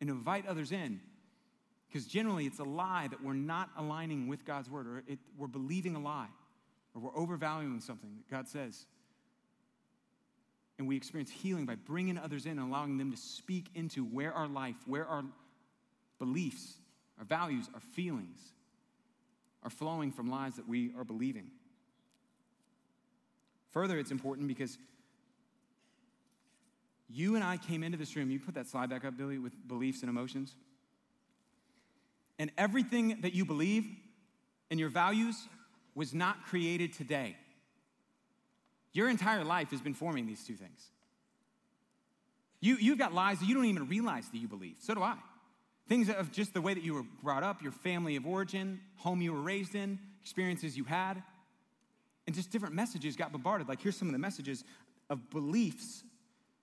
[0.00, 1.00] and invite others in.
[1.88, 5.48] Because generally, it's a lie that we're not aligning with God's word, or it, we're
[5.48, 6.28] believing a lie,
[6.94, 8.86] or we're overvaluing something that God says.
[10.78, 14.32] And we experience healing by bringing others in and allowing them to speak into where
[14.32, 15.24] our life, where our
[16.20, 16.74] beliefs,
[17.18, 18.38] our values, our feelings
[19.64, 21.50] are flowing from lies that we are believing.
[23.74, 24.78] Further, it's important because
[27.08, 28.30] you and I came into this room.
[28.30, 30.54] You put that slide back up, Billy, with beliefs and emotions.
[32.38, 33.84] And everything that you believe
[34.70, 35.36] and your values
[35.94, 37.36] was not created today.
[38.92, 40.90] Your entire life has been forming these two things.
[42.60, 44.76] You, you've got lies that you don't even realize that you believe.
[44.80, 45.16] So do I.
[45.88, 49.20] Things of just the way that you were brought up, your family of origin, home
[49.20, 51.22] you were raised in, experiences you had,
[52.26, 53.68] and just different messages got bombarded.
[53.68, 54.64] Like, here's some of the messages
[55.10, 56.02] of beliefs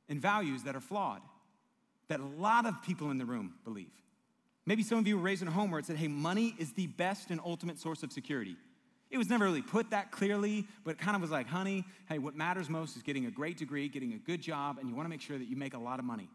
[0.10, 1.22] and values that are flawed,
[2.08, 3.92] that a lot of people in the room believe.
[4.66, 6.74] Maybe some of you were raised in a home where it said, hey, money is
[6.74, 8.56] the best and ultimate source of security.
[9.10, 12.18] It was never really put that clearly, but it kind of was like, honey, hey,
[12.18, 15.06] what matters most is getting a great degree, getting a good job, and you want
[15.06, 16.30] to make sure that you make a lot of money.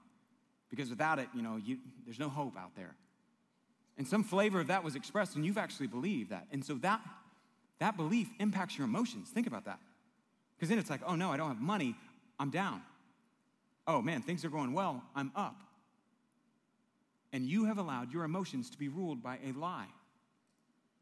[0.68, 2.94] Because without it, you know, you, there's no hope out there.
[3.96, 6.46] And some flavor of that was expressed, and you've actually believed that.
[6.52, 7.00] And so that,
[7.78, 9.28] that belief impacts your emotions.
[9.28, 9.78] Think about that.
[10.56, 11.94] Because then it's like, oh no, I don't have money,
[12.38, 12.82] I'm down.
[13.86, 15.56] Oh man, things are going well, I'm up.
[17.32, 19.88] And you have allowed your emotions to be ruled by a lie.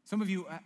[0.03, 0.57] Some of you uh,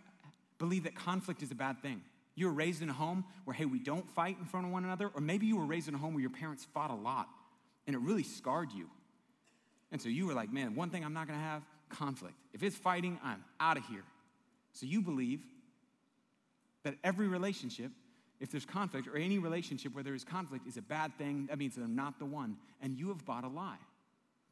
[0.58, 2.02] believe that conflict is a bad thing.
[2.34, 4.84] You were raised in a home where, hey, we don't fight in front of one
[4.84, 7.28] another, or maybe you were raised in a home where your parents fought a lot
[7.86, 8.88] and it really scarred you.
[9.92, 12.34] And so you were like, man, one thing I'm not gonna have conflict.
[12.52, 14.04] If it's fighting, I'm out of here.
[14.72, 15.40] So you believe
[16.82, 17.90] that every relationship,
[18.40, 21.46] if there's conflict, or any relationship where there is conflict, is a bad thing.
[21.48, 22.56] That means I'm not the one.
[22.80, 23.78] And you have bought a lie.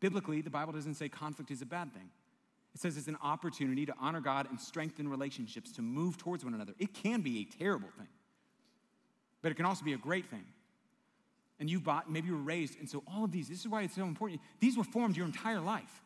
[0.01, 2.11] Biblically, the Bible doesn't say conflict is a bad thing.
[2.75, 6.55] It says it's an opportunity to honor God and strengthen relationships, to move towards one
[6.55, 6.75] another.
[6.79, 8.09] It can be a terrible thing,
[9.43, 10.45] but it can also be a great thing.
[11.59, 13.83] And you bought, maybe you were raised, and so all of these, this is why
[13.83, 14.41] it's so important.
[14.61, 16.03] These were formed your entire life.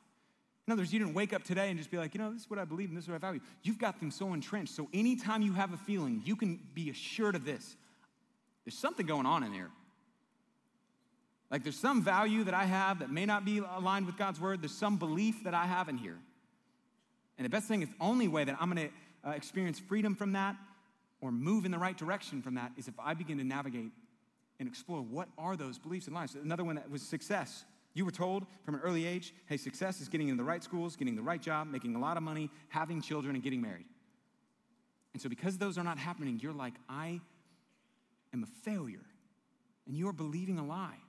[0.66, 2.42] In other words, you didn't wake up today and just be like, you know, this
[2.42, 3.40] is what I believe and this is what I value.
[3.62, 4.74] You've got them so entrenched.
[4.74, 7.76] So anytime you have a feeling, you can be assured of this.
[8.64, 9.70] There's something going on in here.
[11.50, 14.62] Like there's some value that I have that may not be aligned with God's word.
[14.62, 16.16] There's some belief that I have in here.
[17.36, 20.14] And the best thing is, the only way that I'm going to uh, experience freedom
[20.14, 20.56] from that
[21.20, 23.90] or move in the right direction from that is if I begin to navigate
[24.60, 26.36] and explore what are those beliefs and lives.
[26.36, 27.64] Another one that was success.
[27.94, 30.96] You were told from an early age, hey, success is getting in the right schools,
[30.96, 33.86] getting the right job, making a lot of money, having children, and getting married.
[35.12, 37.20] And so, because those are not happening, you're like, I
[38.32, 39.04] am a failure.
[39.86, 41.00] And you are believing a lie.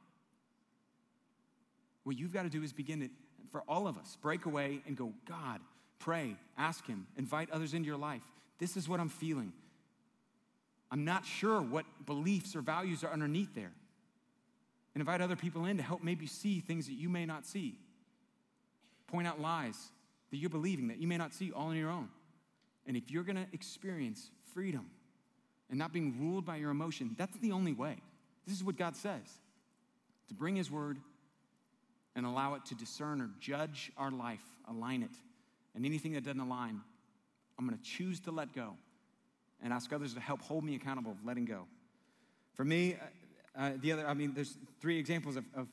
[2.03, 3.09] What you've got to do is begin to,
[3.51, 5.61] for all of us, break away and go, God,
[6.03, 8.23] Pray, ask Him, invite others into your life.
[8.59, 9.53] This is what I'm feeling.
[10.91, 13.71] I'm not sure what beliefs or values are underneath there.
[14.93, 17.79] And invite other people in to help maybe see things that you may not see.
[19.07, 19.75] Point out lies
[20.31, 22.09] that you're believing that you may not see all on your own.
[22.85, 24.89] And if you're to experience freedom
[25.69, 27.97] and not being ruled by your emotion, that's the only way.
[28.45, 29.25] This is what God says
[30.27, 30.97] to bring His word
[32.15, 35.15] and allow it to discern or judge our life, align it.
[35.75, 36.81] And anything that doesn't align,
[37.57, 38.75] I'm to choose to let go
[39.61, 41.65] and ask others to help hold me accountable of letting go.
[42.53, 42.97] For me,
[43.57, 45.67] uh, the other, I mean, there's three examples of, of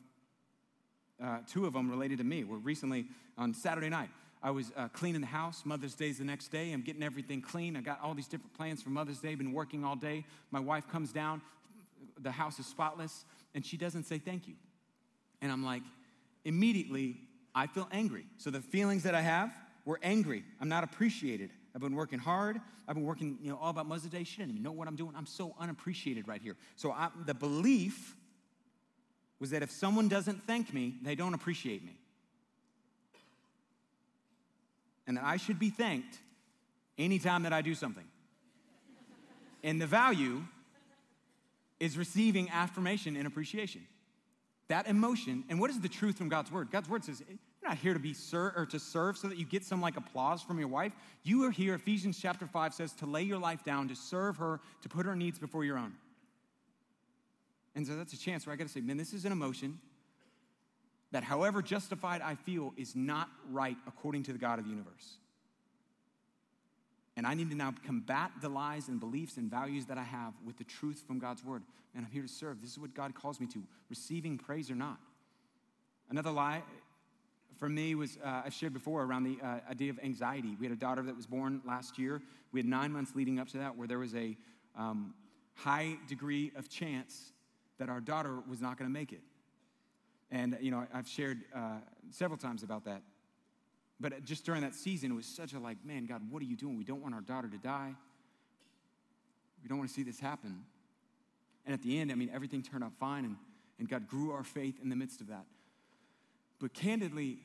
[1.22, 2.44] uh, two of them related to me.
[2.44, 3.06] Were recently
[3.38, 4.10] on Saturday night,
[4.42, 5.62] I was uh, cleaning the house.
[5.64, 6.72] Mother's Day's the next day.
[6.72, 7.76] I'm getting everything clean.
[7.76, 9.34] I got all these different plans for Mother's Day.
[9.34, 10.24] Been working all day.
[10.50, 11.42] My wife comes down.
[12.18, 13.24] The house is spotless,
[13.54, 14.54] and she doesn't say thank you.
[15.42, 15.82] And I'm like,
[16.44, 17.16] immediately,
[17.54, 18.24] I feel angry.
[18.38, 19.52] So the feelings that I have
[19.84, 20.44] were angry.
[20.60, 21.50] I'm not appreciated.
[21.74, 22.60] I've been working hard.
[22.88, 24.24] I've been working, you know, all about Mother's Day.
[24.24, 25.12] She didn't even know what I'm doing.
[25.16, 26.56] I'm so unappreciated right here.
[26.76, 28.16] So I, the belief
[29.38, 31.96] was that if someone doesn't thank me, they don't appreciate me.
[35.06, 36.18] And that I should be thanked
[36.98, 38.04] anytime that I do something.
[39.62, 40.42] and the value
[41.78, 43.86] is receiving affirmation and appreciation.
[44.68, 46.70] That emotion, and what is the truth from God's word?
[46.70, 47.22] God's word says,
[47.70, 50.42] not here to be served or to serve so that you get some like applause
[50.42, 50.92] from your wife.
[51.22, 54.58] You are here, Ephesians chapter 5 says, to lay your life down, to serve her,
[54.82, 55.92] to put her needs before your own.
[57.76, 59.78] And so that's a chance where I got to say, man, this is an emotion
[61.12, 65.18] that, however justified I feel, is not right according to the God of the universe.
[67.16, 70.32] And I need to now combat the lies and beliefs and values that I have
[70.44, 71.62] with the truth from God's word.
[71.94, 72.62] And I'm here to serve.
[72.62, 74.98] This is what God calls me to, receiving praise or not.
[76.10, 76.64] Another lie
[77.60, 80.56] for me was uh, I shared before around the uh, idea of anxiety.
[80.58, 82.22] We had a daughter that was born last year.
[82.52, 84.34] We had nine months leading up to that where there was a
[84.76, 85.12] um,
[85.54, 87.32] high degree of chance
[87.78, 89.20] that our daughter was not going to make it.
[90.30, 91.80] And, you know, I've shared uh,
[92.10, 93.02] several times about that.
[94.00, 96.56] But just during that season, it was such a like, man, God, what are you
[96.56, 96.78] doing?
[96.78, 97.92] We don't want our daughter to die.
[99.62, 100.64] We don't want to see this happen.
[101.66, 103.36] And at the end, I mean, everything turned out fine, and,
[103.78, 105.44] and God grew our faith in the midst of that.
[106.58, 107.38] But candidly,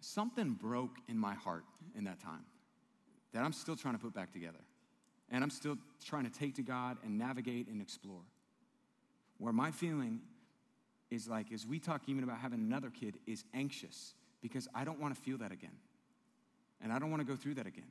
[0.00, 1.64] something broke in my heart
[1.96, 2.44] in that time
[3.32, 4.58] that I'm still trying to put back together.
[5.30, 8.22] And I'm still trying to take to God and navigate and explore.
[9.38, 10.20] Where my feeling
[11.10, 15.00] is like, as we talk even about having another kid, is anxious because I don't
[15.00, 15.76] want to feel that again.
[16.82, 17.90] And I don't want to go through that again.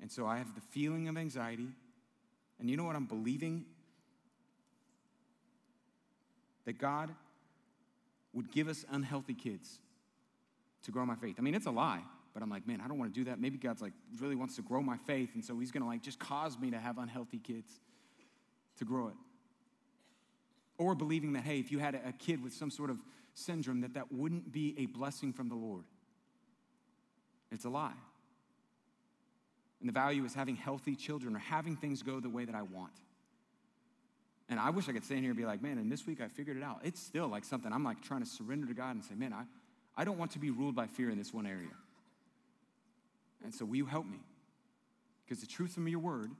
[0.00, 1.68] And so I have the feeling of anxiety.
[2.58, 3.66] And you know what I'm believing?
[6.64, 7.10] That God
[8.32, 9.78] would give us unhealthy kids
[10.84, 11.36] to grow my faith.
[11.38, 13.40] I mean, it's a lie, but I'm like, man, I don't want to do that.
[13.40, 16.02] Maybe God's like really wants to grow my faith, and so He's going to like
[16.02, 17.72] just cause me to have unhealthy kids
[18.78, 19.14] to grow it.
[20.76, 22.98] Or believing that, hey, if you had a kid with some sort of
[23.34, 25.84] syndrome, that that wouldn't be a blessing from the Lord.
[27.52, 27.92] It's a lie.
[29.80, 32.62] And the value is having healthy children or having things go the way that I
[32.62, 32.92] want.
[34.48, 36.28] And I wish I could stand here and be like, man, and this week I
[36.28, 36.80] figured it out.
[36.84, 39.44] It's still like something I'm like trying to surrender to God and say, man, I,
[39.96, 41.68] I don't want to be ruled by fear in this one area.
[43.44, 44.18] And so will you help me?
[45.24, 46.30] Because the truth from your word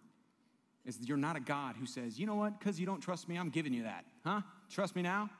[0.84, 3.28] is that you're not a God who says, you know what, because you don't trust
[3.28, 4.04] me, I'm giving you that.
[4.24, 4.40] Huh?
[4.70, 5.30] Trust me now?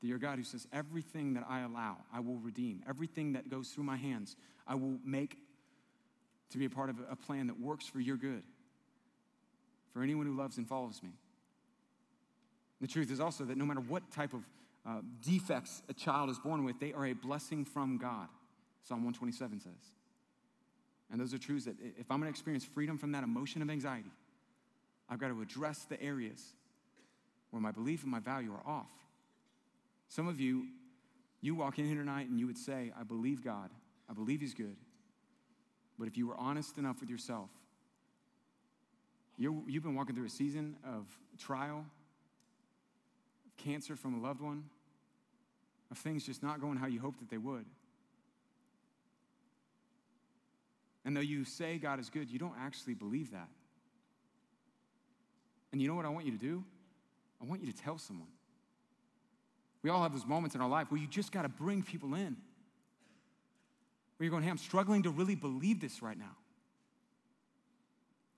[0.00, 2.82] That you're God who says, everything that I allow, I will redeem.
[2.88, 4.36] Everything that goes through my hands,
[4.66, 5.38] I will make
[6.50, 8.42] to be a part of a plan that works for your good,
[9.92, 11.10] for anyone who loves and follows me.
[12.80, 14.42] The truth is also that no matter what type of
[14.88, 18.28] uh, defects a child is born with, they are a blessing from God,
[18.84, 19.72] Psalm 127 says.
[21.10, 23.68] And those are truths that if I'm going to experience freedom from that emotion of
[23.70, 24.10] anxiety,
[25.08, 26.42] I've got to address the areas
[27.50, 28.90] where my belief and my value are off.
[30.08, 30.66] Some of you,
[31.42, 33.70] you walk in here tonight and you would say, I believe God,
[34.08, 34.76] I believe He's good.
[35.98, 37.50] But if you were honest enough with yourself,
[39.36, 41.06] you have been walking through a season of
[41.38, 41.84] trial,
[43.46, 44.64] of cancer from a loved one,
[45.90, 47.64] of things just not going how you hoped that they would.
[51.04, 53.48] And though you say God is good, you don't actually believe that.
[55.72, 56.64] And you know what I want you to do?
[57.40, 58.28] I want you to tell someone.
[59.82, 62.14] We all have those moments in our life where you just got to bring people
[62.14, 62.36] in.
[64.16, 66.36] Where you're going, hey, I'm struggling to really believe this right now.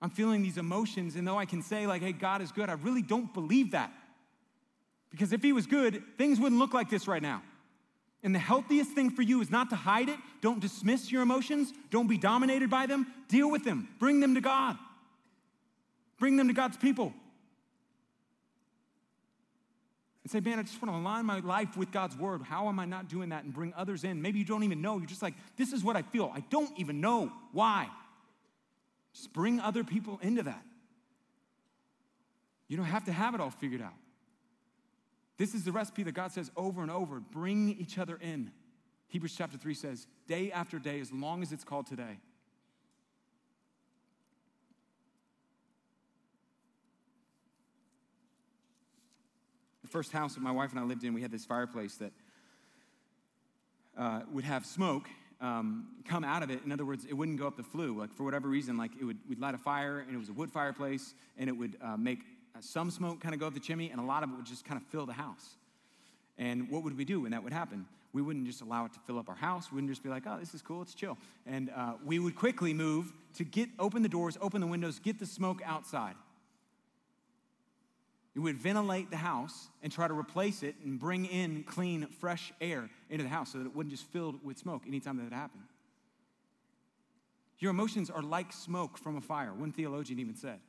[0.03, 2.75] I'm feeling these emotions, and though I can say, like, hey, God is good, I
[2.75, 3.93] really don't believe that.
[5.11, 7.43] Because if He was good, things wouldn't look like this right now.
[8.23, 10.19] And the healthiest thing for you is not to hide it.
[10.43, 11.73] Don't dismiss your emotions.
[11.91, 13.07] Don't be dominated by them.
[13.29, 13.89] Deal with them.
[13.99, 14.77] Bring them to God.
[16.19, 17.15] Bring them to God's people.
[20.23, 22.43] And say, man, I just want to align my life with God's word.
[22.43, 23.45] How am I not doing that?
[23.45, 24.21] And bring others in.
[24.21, 24.99] Maybe you don't even know.
[24.99, 26.31] You're just like, this is what I feel.
[26.35, 27.89] I don't even know why.
[29.15, 30.63] Just bring other people into that.
[32.69, 33.95] You don't have to have it all figured out.
[35.41, 38.51] This is the recipe that God says over and over bring each other in.
[39.09, 42.18] Hebrews chapter 3 says, day after day, as long as it's called today.
[49.80, 52.12] The first house that my wife and I lived in, we had this fireplace that
[53.97, 55.09] uh, would have smoke
[55.41, 56.61] um, come out of it.
[56.66, 57.99] In other words, it wouldn't go up the flue.
[57.99, 60.34] Like for whatever reason, like it would we'd light a fire and it was a
[60.34, 62.18] wood fireplace and it would uh, make
[62.61, 64.65] some smoke kind of go up the chimney and a lot of it would just
[64.65, 65.57] kind of fill the house.
[66.37, 67.87] And what would we do when that would happen?
[68.13, 69.71] We wouldn't just allow it to fill up our house.
[69.71, 71.17] We wouldn't just be like, oh, this is cool, it's chill.
[71.47, 75.19] And uh, we would quickly move to get open the doors, open the windows, get
[75.19, 76.15] the smoke outside.
[78.35, 82.53] We would ventilate the house and try to replace it and bring in clean, fresh
[82.61, 85.33] air into the house so that it wouldn't just fill with smoke anytime that it
[85.33, 85.65] happened.
[87.59, 90.61] Your emotions are like smoke from a fire, one theologian even said.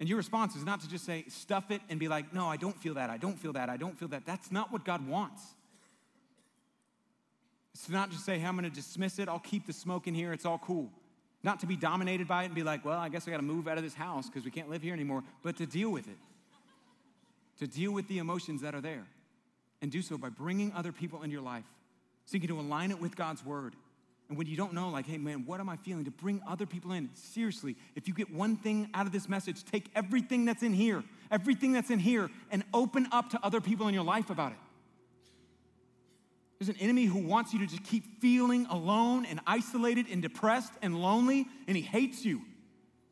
[0.00, 2.56] And your response is not to just say, stuff it and be like, no, I
[2.56, 4.24] don't feel that, I don't feel that, I don't feel that.
[4.24, 5.42] That's not what God wants.
[7.74, 10.14] It's to not just say, hey, I'm gonna dismiss it, I'll keep the smoke in
[10.14, 10.90] here, it's all cool.
[11.42, 13.42] Not to be dominated by it and be like, well, I guess I got to
[13.42, 16.06] move out of this house because we can't live here anymore, but to deal with
[16.06, 16.18] it.
[17.60, 19.06] To deal with the emotions that are there.
[19.80, 21.64] And do so by bringing other people into your life,
[22.26, 23.74] seeking to align it with God's word.
[24.30, 26.04] And when you don't know, like, hey, man, what am I feeling?
[26.04, 27.10] To bring other people in.
[27.14, 31.02] Seriously, if you get one thing out of this message, take everything that's in here,
[31.32, 34.58] everything that's in here, and open up to other people in your life about it.
[36.60, 40.74] There's an enemy who wants you to just keep feeling alone and isolated and depressed
[40.80, 42.42] and lonely, and he hates you.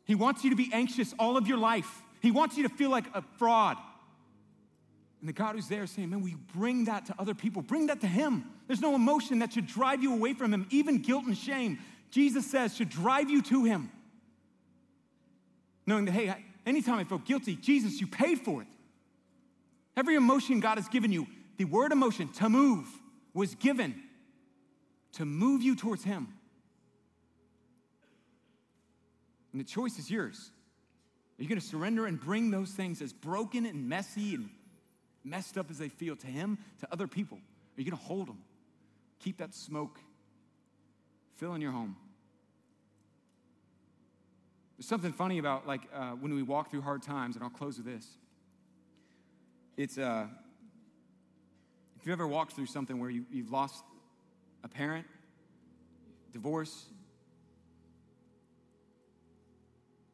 [0.04, 2.00] He wants you to be anxious all of your life.
[2.22, 3.76] He wants you to feel like a fraud.
[5.20, 8.00] And the God who's there saying, Man, we bring that to other people, bring that
[8.02, 8.44] to Him.
[8.66, 11.78] There's no emotion that should drive you away from Him, even guilt and shame.
[12.10, 13.90] Jesus says should drive you to Him.
[15.86, 16.34] Knowing that, hey,
[16.66, 18.68] anytime I feel guilty, Jesus, you paid for it.
[19.96, 22.86] Every emotion God has given you, the word emotion, to move,
[23.34, 24.00] was given
[25.14, 26.28] to move you towards Him.
[29.52, 30.52] And the choice is yours.
[31.38, 34.50] Are you going to surrender and bring those things as broken and messy and
[35.28, 37.38] messed up as they feel to Him, to other people?
[37.38, 38.38] Are you going to hold them?
[39.20, 40.00] Keep that smoke
[41.36, 41.96] filling your home.
[44.76, 47.78] There's something funny about like uh, when we walk through hard times, and I'll close
[47.78, 48.06] with this.
[49.76, 50.26] It's uh,
[51.98, 53.84] if you ever walked through something where you, you've lost
[54.62, 55.06] a parent,
[56.32, 56.86] divorce,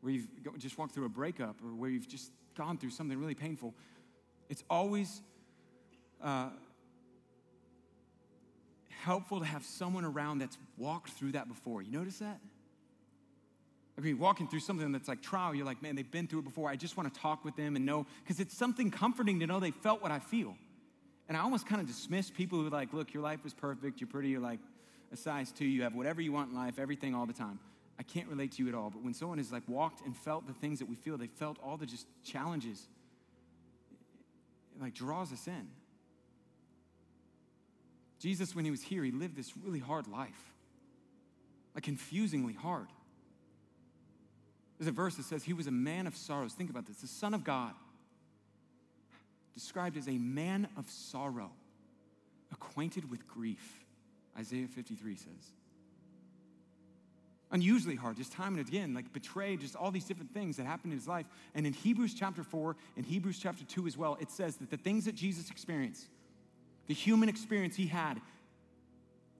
[0.01, 3.35] where you've just walked through a breakup, or where you've just gone through something really
[3.35, 3.75] painful,
[4.49, 5.21] it's always
[6.23, 6.49] uh,
[9.03, 11.83] helpful to have someone around that's walked through that before.
[11.83, 12.41] You notice that?
[13.97, 16.45] I mean, walking through something that's like trial, you're like, man, they've been through it
[16.45, 16.69] before.
[16.69, 19.61] I just want to talk with them and know, because it's something comforting to know
[19.61, 20.57] they felt what I feel.
[21.29, 24.01] And I almost kind of dismiss people who are like, look, your life is perfect,
[24.01, 24.59] you're pretty, you're like
[25.13, 27.61] a size two, you have whatever you want in life, everything all the time.
[27.99, 28.91] I can't relate to you at all.
[28.91, 31.59] But when someone has like walked and felt the things that we feel, they felt
[31.63, 32.89] all the just challenges,
[34.81, 35.69] like draws us in.
[38.19, 40.53] Jesus, when he was here, he lived this really hard life,
[41.75, 42.89] like confusingly hard.
[44.79, 46.55] There's a verse that says he was a man of sorrows.
[46.55, 47.73] Think about this the Son of God
[49.55, 51.53] described as a man of sorrow,
[52.53, 53.85] acquainted with grief,
[54.37, 55.53] Isaiah 53 says.
[57.55, 60.93] Unusually hard, just time and again, like betrayed, just all these different things that happened
[60.93, 61.25] in his life.
[61.55, 64.77] And in Hebrews chapter 4 and Hebrews chapter 2 as well, it says that the
[64.77, 66.09] things that Jesus experienced,
[66.89, 68.21] the human experience he had,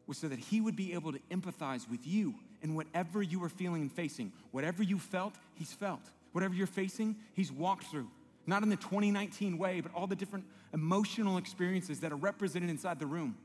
[0.07, 3.51] was so that he would be able to empathize with you in whatever you were
[3.51, 4.33] feeling and facing.
[4.53, 6.03] Whatever you felt, he's felt.
[6.33, 8.09] Whatever you're facing, he's walked through
[8.47, 12.99] not in the 2019 way, but all the different emotional experiences that are represented inside
[12.99, 13.37] the room.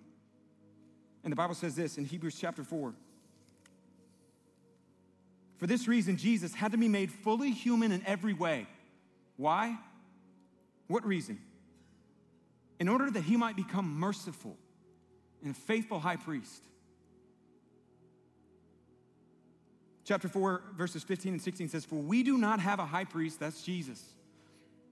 [1.23, 2.93] And the Bible says this in Hebrews chapter 4.
[5.59, 8.65] For this reason, Jesus had to be made fully human in every way.
[9.37, 9.77] Why?
[10.87, 11.39] What reason?
[12.79, 14.57] In order that he might become merciful
[15.43, 16.63] and a faithful high priest.
[20.05, 23.39] Chapter 4, verses 15 and 16 says, For we do not have a high priest,
[23.39, 24.01] that's Jesus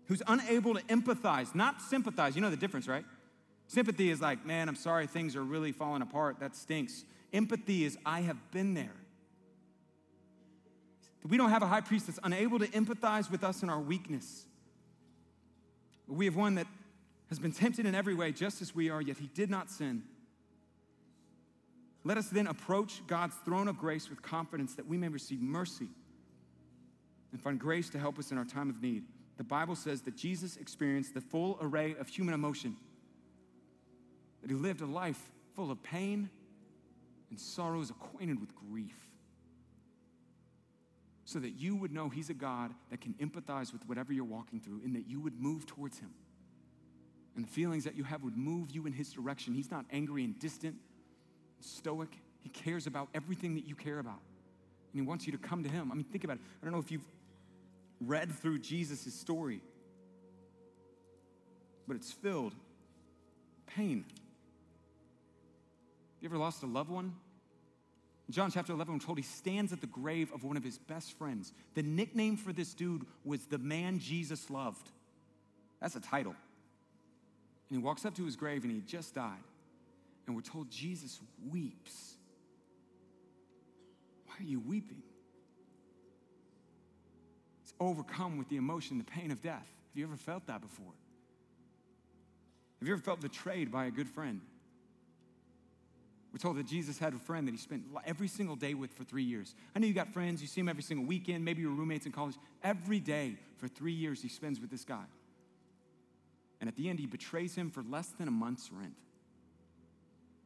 [0.08, 2.36] who's unable to empathize, not sympathize.
[2.36, 3.06] You know the difference, right?
[3.68, 6.40] Sympathy is like, man, I'm sorry things are really falling apart.
[6.40, 7.04] That stinks.
[7.34, 8.96] Empathy is, I have been there.
[11.26, 14.46] We don't have a high priest that's unable to empathize with us in our weakness.
[16.08, 16.68] We have one that
[17.30, 20.04] has been tempted in every way, just as we are, yet he did not sin.
[22.04, 25.90] Let us then approach God's throne of grace with confidence that we may receive mercy
[27.34, 29.04] and find grace to help us in our time of need.
[29.36, 32.76] the Bible says that Jesus experienced the full array of human emotion,
[34.42, 36.30] that he lived a life full of pain
[37.30, 39.07] and sorrows, acquainted with grief,
[41.28, 44.62] so that you would know he's a God that can empathize with whatever you're walking
[44.62, 46.10] through and that you would move towards him.
[47.36, 49.54] And the feelings that you have would move you in his direction.
[49.54, 50.76] He's not angry and distant,
[51.58, 52.08] and stoic.
[52.40, 54.22] He cares about everything that you care about.
[54.94, 55.92] And he wants you to come to him.
[55.92, 56.44] I mean, think about it.
[56.62, 57.06] I don't know if you've
[58.00, 59.60] read through Jesus' story,
[61.90, 62.54] but it's filled
[63.66, 64.06] pain.
[66.22, 67.16] You ever lost a loved one?
[68.30, 71.18] John chapter 11, we're told he stands at the grave of one of his best
[71.18, 71.54] friends.
[71.76, 74.90] The nickname for this dude was the man Jesus loved.
[75.80, 76.36] That's a title.
[77.70, 79.44] And he walks up to his grave and he just died.
[80.26, 82.16] And we're told Jesus weeps.
[84.26, 85.04] Why are you weeping?
[87.64, 89.56] It's overcome with the emotion, the pain of death.
[89.56, 90.94] Have you ever felt that before?
[92.80, 94.42] Have you ever felt betrayed by a good friend?
[96.38, 99.04] We're told that Jesus had a friend that he spent every single day with for
[99.04, 99.56] three years.
[99.76, 102.12] I know you got friends, you see him every single weekend, maybe you're roommates in
[102.12, 102.36] college.
[102.64, 105.06] Every day for three years he spends with this guy.
[106.62, 108.94] And at the end, he betrays him for less than a month's rent.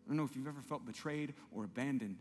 [0.05, 2.15] I don't know if you've ever felt betrayed or abandoned.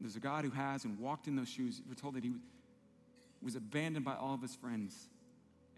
[0.00, 1.80] There's a God who has and walked in those shoes.
[1.88, 2.32] We're told that he
[3.40, 5.08] was abandoned by all of his friends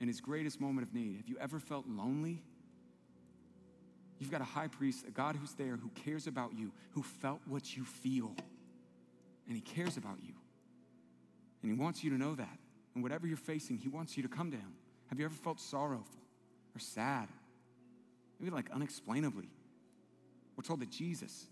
[0.01, 1.19] in his greatest moment of need.
[1.19, 2.43] Have you ever felt lonely?
[4.23, 7.41] You've got a high priest, a God who's there, who cares about you, who felt
[7.45, 8.37] what you feel.
[9.49, 10.33] And he cares about you.
[11.61, 12.59] And he wants you to know that.
[12.95, 14.75] And whatever you're facing, he wants you to come to him.
[15.09, 16.21] Have you ever felt sorrowful
[16.73, 17.27] or sad?
[18.39, 19.49] Maybe like unexplainably.
[20.57, 21.47] We're told that Jesus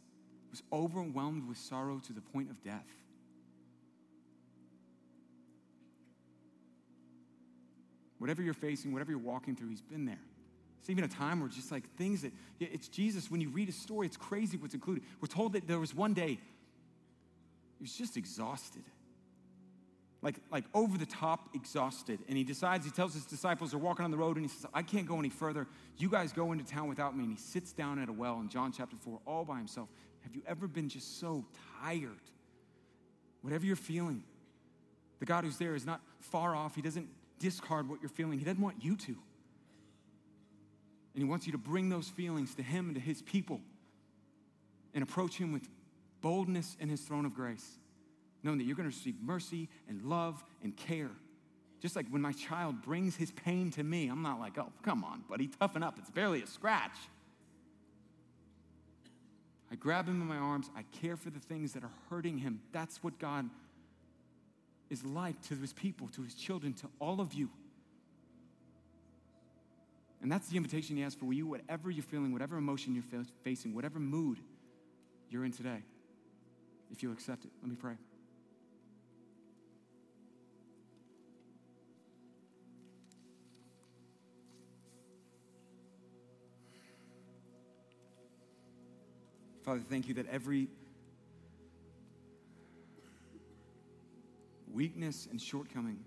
[0.53, 2.87] was overwhelmed with sorrow to the point of death.
[8.18, 10.21] Whatever you're facing, whatever you're walking through, he's been there.
[10.81, 13.76] It's even a time where just like things that, it's Jesus, when you read his
[13.76, 15.05] story, it's crazy what's included.
[15.20, 16.39] We're told that there was one day,
[17.78, 18.83] he was just exhausted.
[20.22, 22.20] Like, like over the top exhausted.
[22.28, 24.66] And he decides, he tells his disciples, they're walking on the road, and he says,
[24.72, 25.66] I can't go any further.
[25.99, 27.24] You guys go into town without me.
[27.24, 29.89] And he sits down at a well in John chapter 4, all by himself.
[30.22, 31.45] Have you ever been just so
[31.83, 32.11] tired?
[33.43, 34.22] Whatever you're feeling,
[35.18, 36.74] the God who's there is not far off.
[36.74, 37.09] He doesn't
[37.39, 39.16] discard what you're feeling, He doesn't want you to.
[41.15, 43.61] And He wants you to bring those feelings to Him and to His people
[44.95, 45.69] and approach Him with
[46.21, 47.79] boldness in His throne of grace,
[48.43, 51.11] knowing that you're going to receive mercy and love and care.
[51.81, 55.03] Just like when my child brings his pain to me, I'm not like, oh, come
[55.03, 55.97] on, buddy, toughen up.
[55.99, 56.97] It's barely a scratch.
[59.73, 60.69] I grab him in my arms.
[60.77, 62.61] I care for the things that are hurting him.
[62.73, 63.49] That's what God
[64.91, 67.49] is like to his people, to his children, to all of you.
[70.23, 73.75] And that's the invitation he has for you, whatever you're feeling, whatever emotion you're facing,
[73.75, 74.39] whatever mood
[75.31, 75.83] you're in today.
[76.91, 77.95] If you'll accept it, let me pray.
[89.64, 90.68] Father, thank you that every
[94.73, 95.99] weakness and shortcoming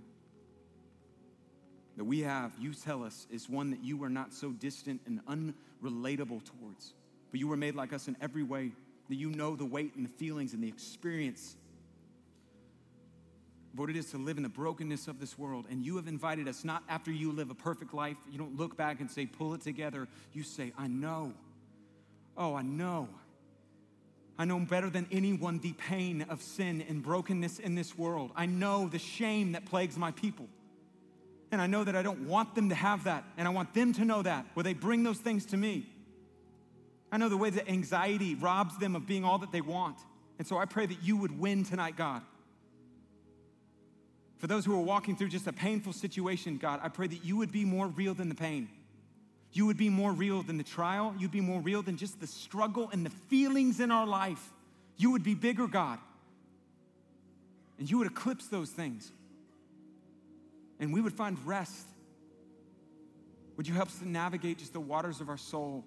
[1.98, 5.20] that we have, you tell us, is one that you are not so distant and
[5.26, 6.94] unrelatable towards.
[7.32, 8.72] But you were made like us in every way,
[9.10, 11.56] that you know the weight and the feelings and the experience
[13.74, 15.66] of what it is to live in the brokenness of this world.
[15.70, 18.78] And you have invited us, not after you live a perfect life, you don't look
[18.78, 20.08] back and say, pull it together.
[20.34, 21.34] You say, I know.
[22.38, 23.10] Oh, I know
[24.38, 28.32] I know better than anyone the pain of sin and brokenness in this world.
[28.36, 30.48] I know the shame that plagues my people.
[31.54, 33.24] And I know that I don't want them to have that.
[33.38, 35.86] And I want them to know that where they bring those things to me.
[37.12, 39.98] I know the way that anxiety robs them of being all that they want.
[40.40, 42.24] And so I pray that you would win tonight, God.
[44.40, 47.38] For those who are walking through just a painful situation, God, I pray that you
[47.38, 48.68] would be more real than the pain.
[49.52, 51.14] You would be more real than the trial.
[51.20, 54.52] You'd be more real than just the struggle and the feelings in our life.
[54.98, 56.00] You would be bigger, God.
[57.78, 59.12] And you would eclipse those things.
[60.84, 61.88] And we would find rest.
[63.56, 65.86] Would you help us to navigate just the waters of our soul?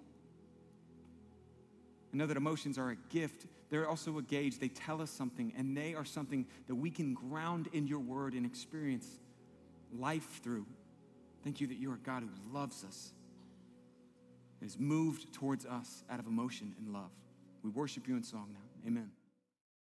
[2.15, 3.45] I know that emotions are a gift.
[3.69, 4.59] They're also a gauge.
[4.59, 8.33] They tell us something, and they are something that we can ground in your word
[8.33, 9.07] and experience
[9.93, 10.65] life through.
[11.45, 13.13] Thank you that you are God who loves us
[14.63, 17.11] is moved towards us out of emotion and love.
[17.63, 18.89] We worship you in song now.
[18.89, 19.11] Amen.